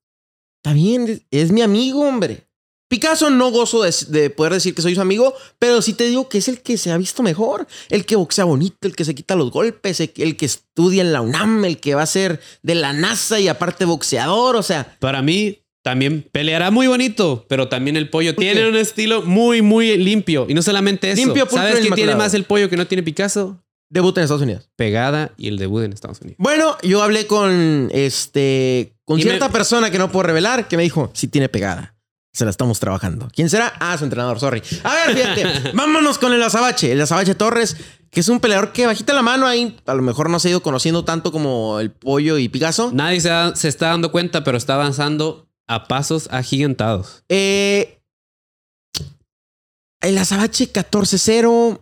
Está 0.63 0.73
bien, 0.75 1.07
es- 1.09 1.23
es 1.31 1.53
mi 1.53 1.63
amigo, 1.63 2.01
hombre. 2.07 2.46
Picasso 2.89 3.31
no 3.31 3.51
gozo 3.51 3.83
de, 3.83 3.93
de 4.09 4.31
poder 4.31 4.53
decir 4.53 4.75
que 4.75 4.83
soy 4.83 4.95
su 4.95 5.01
amigo, 5.01 5.35
pero 5.59 5.83
sí 5.83 5.93
te 5.93 6.07
digo 6.07 6.29
que 6.29 6.39
es 6.39 6.49
el 6.49 6.61
que 6.61 6.79
se 6.79 6.93
ha 6.93 6.97
visto 6.97 7.23
mejor. 7.23 7.67
El 7.89 8.07
que 8.07 8.15
boxea 8.17 8.45
bonito, 8.45 8.87
el 8.87 8.95
que 8.95 9.05
se 9.05 9.15
quita 9.15 9.35
los 9.35 9.51
golpes, 9.51 9.99
el, 10.01 10.37
que 10.37 10.47
estudia 10.47 11.03
en 11.03 11.13
la 11.13 11.21
UNAM, 11.21 11.65
el 11.65 11.79
que 11.79 11.95
va 11.95 12.03
a 12.03 12.07
ser 12.07 12.41
de 12.63 12.75
la 12.77 12.93
NASA 12.93 13.41
y 13.41 13.49
aparte 13.49 13.85
boxeador. 13.85 14.55
O 14.57 14.63
sea, 14.63 14.97
Para 15.01 15.21
mí, 15.21 15.59
también 15.83 16.29
peleará 16.31 16.71
muy 16.71 16.87
bonito, 16.87 17.45
pero 17.49 17.69
también 17.69 17.97
el 17.97 18.09
pollo 18.09 18.35
¿Por 18.35 18.43
tiene 18.43 18.69
un 18.69 18.77
estilo 18.77 19.23
muy, 19.23 19.63
muy 19.63 19.97
limpio. 19.97 20.47
Y 20.49 20.55
no 20.55 20.63
solamente 20.63 21.11
eso. 21.11 21.23
Limpio, 21.23 21.49
¿Sabes 21.51 21.81
quién 21.81 21.95
tiene 21.95 22.15
más 22.15 22.35
el 22.35 22.45
pollo 22.45 22.69
que 22.71 22.77
no 22.77 22.87
tiene 22.87 23.03
Picasso? 23.03 23.63
debuta 23.89 24.21
en 24.21 24.25
Estados 24.25 24.43
Unidos. 24.43 24.69
Pegada 24.77 25.33
y 25.37 25.47
el 25.49 25.59
debut 25.59 25.85
en 25.85 25.93
Estados 25.93 26.21
Unidos. 26.21 26.37
Bueno, 26.41 26.77
yo 26.83 27.03
hablé 27.03 27.27
con 27.29 27.89
este 27.93 28.95
con 29.05 29.19
Y 29.21 29.23
cierta 29.23 29.47
me- 29.49 29.53
persona 29.53 29.91
que 29.91 29.99
no 29.99 30.11
puedo 30.11 30.25
revelar 30.25 30.67
que 30.69 30.77
me 30.77 30.83
dijo, 30.83 31.11
sí 31.15 31.29
tiene 31.29 31.49
pegada. 31.49 31.96
Se 32.37 32.45
la 32.45 32.51
estamos 32.51 32.79
trabajando. 32.79 33.31
¿Quién 33.35 33.49
será? 33.49 33.73
Ah, 33.81 33.97
su 33.97 34.05
entrenador, 34.05 34.39
sorry. 34.39 34.63
A 34.85 34.93
ver, 35.07 35.17
fíjate. 35.17 35.71
vámonos 35.75 36.19
con 36.19 36.35
el 36.35 36.43
Azabache. 36.43 36.93
El 36.93 37.01
Azabache 37.01 37.35
Torres, 37.35 37.79
que 38.11 38.21
es 38.21 38.29
un 38.29 38.41
peleador 38.41 38.73
que 38.73 38.85
bajita 38.85 39.15
la 39.15 39.23
mano 39.23 39.47
ahí. 39.47 39.75
A 39.87 39.95
lo 39.95 40.03
mejor 40.03 40.29
no 40.29 40.39
se 40.39 40.49
ha 40.49 40.51
ido 40.51 40.61
conociendo 40.63 41.03
tanto 41.03 41.33
como 41.33 41.81
el 41.81 41.91
Pollo 41.93 42.37
y 42.37 42.51
Picasso. 42.51 42.91
Nadie 42.93 43.23
se, 43.23 43.31
da- 43.31 43.57
se 43.57 43.69
está 43.69 43.87
dando 43.89 44.13
cuenta, 44.13 44.45
pero 44.45 44.59
está 44.59 44.75
avanzando 44.75 45.49
a 45.67 45.89
pasos 45.89 46.29
agigantados. 46.31 47.25
Eh, 47.31 48.03
el 50.03 50.19
Azabache 50.19 50.71
14-0. 50.71 51.81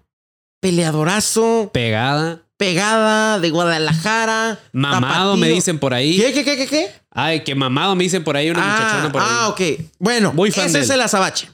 Peleadorazo. 0.60 1.70
Pegada. 1.72 2.43
Pegada 2.64 3.38
de 3.40 3.50
Guadalajara. 3.50 4.58
Mamado, 4.72 5.36
me 5.36 5.48
dicen 5.48 5.78
por 5.78 5.92
ahí. 5.92 6.16
¿Qué, 6.16 6.32
qué, 6.32 6.44
qué, 6.44 6.56
qué, 6.56 6.66
qué? 6.66 6.92
Ay, 7.10 7.44
que 7.44 7.54
mamado 7.54 7.94
me 7.94 8.04
dicen 8.04 8.24
por 8.24 8.36
ahí 8.38 8.50
una 8.50 8.60
muchachona 8.60 9.04
Ah, 9.08 9.12
por 9.12 9.20
ahí. 9.22 9.28
ah, 9.30 9.48
ok. 9.48 9.60
Bueno, 9.98 10.32
Muy 10.32 10.50
fan 10.50 10.66
ese 10.66 10.80
es 10.80 10.88
el 10.90 11.00
azabache. 11.02 11.50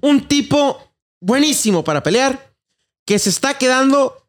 Un 0.00 0.28
tipo 0.28 0.80
buenísimo 1.20 1.82
para 1.82 2.02
pelear 2.02 2.54
que 3.04 3.18
se 3.18 3.28
está 3.30 3.54
quedando 3.58 4.28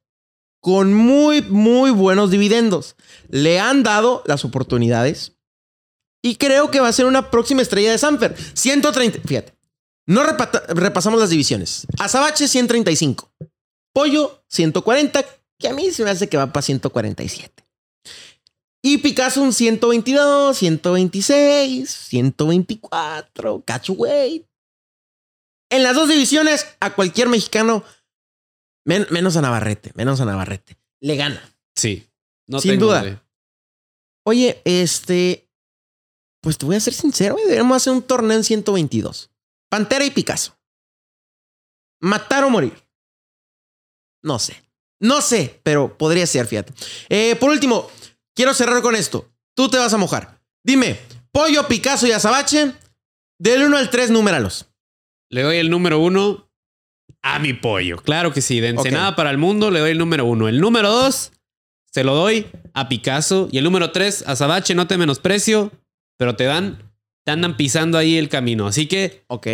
con 0.59 0.91
muy, 0.93 1.43
muy 1.43 1.91
buenos 1.91 2.31
dividendos. 2.31 2.95
Le 3.29 3.59
han 3.59 3.83
dado 3.83 4.23
las 4.25 4.43
oportunidades 4.43 5.33
y 6.23 6.35
creo 6.37 6.71
que 6.71 6.79
va 6.79 6.87
a 6.87 6.93
ser 6.93 7.05
una 7.05 7.29
próxima 7.29 7.61
estrella 7.61 7.91
de 7.91 7.97
Sanfer. 7.99 8.35
130, 8.53 9.19
fíjate. 9.27 9.53
No 10.07 10.23
repasamos 10.23 11.19
las 11.19 11.29
divisiones. 11.29 11.85
Azabache 11.99 12.47
135. 12.47 13.31
Pollo 13.93 14.43
140, 14.47 15.23
que 15.59 15.67
a 15.67 15.73
mí 15.73 15.91
se 15.91 16.03
me 16.03 16.09
hace 16.09 16.29
que 16.29 16.37
va 16.37 16.51
para 16.51 16.61
147. 16.61 17.65
Y 18.81 18.99
Picasso 18.99 19.41
un 19.41 19.53
122, 19.53 20.57
126, 20.57 21.89
124, 21.89 23.63
catch 23.65 23.89
weight. 23.89 24.45
En 25.69 25.83
las 25.83 25.95
dos 25.95 26.07
divisiones, 26.07 26.65
a 26.79 26.93
cualquier 26.95 27.27
mexicano, 27.27 27.83
menos 28.85 29.35
a 29.35 29.41
Navarrete, 29.41 29.91
menos 29.95 30.21
a 30.21 30.25
Navarrete, 30.25 30.77
le 31.01 31.15
gana. 31.17 31.41
Sí, 31.75 32.07
no 32.47 32.61
Sin 32.61 32.71
tengo 32.71 32.85
duda. 32.85 33.23
Oye, 34.23 34.61
este, 34.63 35.49
pues 36.41 36.57
te 36.57 36.65
voy 36.65 36.75
a 36.75 36.79
ser 36.79 36.93
sincero, 36.93 37.33
güey, 37.33 37.45
deberíamos 37.45 37.75
hacer 37.75 37.93
un 37.93 38.03
torneo 38.03 38.37
en 38.37 38.43
122. 38.43 39.29
Pantera 39.69 40.05
y 40.05 40.11
Picasso. 40.11 40.57
Matar 41.99 42.43
o 42.45 42.49
morir. 42.49 42.81
No 44.21 44.39
sé. 44.39 44.66
No 44.99 45.21
sé, 45.21 45.59
pero 45.63 45.97
podría 45.97 46.25
ser, 46.25 46.47
fíjate. 46.47 46.73
Eh, 47.09 47.35
por 47.39 47.49
último, 47.51 47.89
quiero 48.35 48.53
cerrar 48.53 48.81
con 48.81 48.95
esto. 48.95 49.29
Tú 49.55 49.69
te 49.69 49.77
vas 49.77 49.93
a 49.93 49.97
mojar. 49.97 50.39
Dime, 50.63 50.99
Pollo, 51.31 51.67
Picasso 51.67 52.07
y 52.07 52.11
Azabache, 52.11 52.73
del 53.39 53.63
1 53.63 53.77
al 53.77 53.89
3, 53.89 54.09
númeralos. 54.11 54.67
Le 55.29 55.43
doy 55.43 55.57
el 55.57 55.69
número 55.69 55.99
uno 55.99 56.49
a 57.21 57.39
mi 57.39 57.53
pollo. 57.53 57.97
Claro 57.97 58.31
que 58.33 58.41
sí. 58.41 58.59
De 58.59 58.69
Ensenada 58.69 59.15
para 59.15 59.29
el 59.29 59.37
mundo 59.37 59.69
le 59.71 59.79
doy 59.79 59.91
el 59.91 59.97
número 59.97 60.25
uno. 60.25 60.47
El 60.47 60.61
número 60.61 60.89
dos 60.89 61.33
se 61.91 62.03
lo 62.03 62.15
doy 62.15 62.47
a 62.73 62.87
Picasso. 62.87 63.49
Y 63.51 63.57
el 63.57 63.63
número 63.65 63.91
tres 63.91 64.23
a 64.25 64.35
Sabache. 64.35 64.73
No 64.75 64.87
te 64.87 64.97
menosprecio, 64.97 65.71
pero 66.17 66.35
te 66.35 66.45
dan, 66.45 66.93
te 67.25 67.31
andan 67.33 67.57
pisando 67.57 67.97
ahí 67.97 68.17
el 68.17 68.29
camino. 68.29 68.67
Así 68.67 68.87
que 68.87 69.25
Ok. 69.27 69.47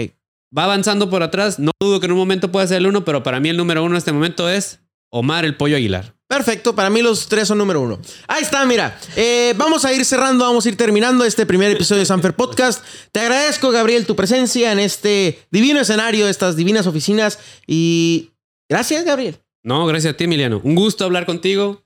va 0.55 0.65
avanzando 0.65 1.09
por 1.09 1.23
atrás. 1.23 1.57
No 1.57 1.71
dudo 1.79 1.99
que 1.99 2.05
en 2.05 2.11
un 2.11 2.19
momento 2.19 2.51
pueda 2.51 2.67
ser 2.67 2.77
el 2.77 2.87
uno, 2.87 3.03
pero 3.03 3.23
para 3.23 3.39
mí 3.39 3.49
el 3.49 3.57
número 3.57 3.83
uno 3.83 3.95
en 3.95 3.97
este 3.97 4.11
momento 4.11 4.47
es 4.47 4.79
Omar 5.15 5.45
el 5.45 5.55
Pollo 5.55 5.75
Aguilar. 5.77 6.15
Perfecto, 6.27 6.73
para 6.73 6.89
mí 6.89 7.03
los 7.03 7.27
tres 7.27 7.47
son 7.47 7.59
número 7.59 7.79
uno. 7.81 7.99
Ahí 8.27 8.41
está, 8.41 8.65
mira. 8.65 8.99
Eh, 9.15 9.53
vamos 9.55 9.85
a 9.85 9.93
ir 9.93 10.03
cerrando, 10.05 10.43
vamos 10.45 10.65
a 10.65 10.69
ir 10.69 10.75
terminando 10.75 11.23
este 11.23 11.45
primer 11.45 11.69
episodio 11.69 11.99
de 11.99 12.07
Sanfer 12.07 12.33
Podcast. 12.35 12.83
Te 13.11 13.19
agradezco, 13.19 13.69
Gabriel, 13.69 14.07
tu 14.07 14.15
presencia 14.15 14.71
en 14.71 14.79
este 14.79 15.39
divino 15.51 15.79
escenario, 15.79 16.27
estas 16.27 16.55
divinas 16.55 16.87
oficinas. 16.87 17.37
Y 17.67 18.31
gracias, 18.67 19.05
Gabriel. 19.05 19.37
No, 19.61 19.85
gracias 19.85 20.15
a 20.15 20.17
ti, 20.17 20.23
Emiliano. 20.23 20.59
Un 20.63 20.73
gusto 20.73 21.05
hablar 21.05 21.27
contigo 21.27 21.83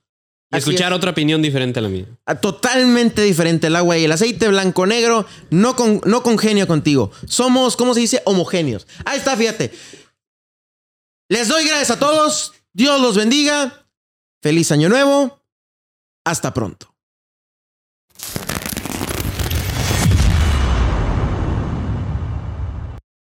y 0.50 0.56
Así 0.56 0.70
escuchar 0.70 0.92
es. 0.92 0.96
otra 0.96 1.10
opinión 1.10 1.42
diferente 1.42 1.80
a 1.80 1.82
la 1.82 1.90
mía. 1.90 2.06
Ah, 2.24 2.36
Totalmente 2.36 3.20
diferente 3.20 3.66
el 3.66 3.76
agua 3.76 3.98
y 3.98 4.04
el 4.04 4.12
aceite 4.12 4.48
blanco-negro. 4.48 5.26
No, 5.50 5.76
con, 5.76 6.00
no 6.06 6.22
congenio 6.22 6.66
contigo. 6.66 7.10
Somos, 7.26 7.76
¿cómo 7.76 7.92
se 7.92 8.00
dice? 8.00 8.22
Homogéneos. 8.24 8.86
Ahí 9.04 9.18
está, 9.18 9.36
fíjate. 9.36 9.72
Les 11.28 11.48
doy 11.48 11.64
gracias 11.66 11.90
a 11.90 11.98
todos. 11.98 12.54
Dios 12.78 13.00
los 13.00 13.16
bendiga. 13.16 13.88
Feliz 14.40 14.70
año 14.70 14.88
nuevo. 14.88 15.42
Hasta 16.24 16.54
pronto. 16.54 16.94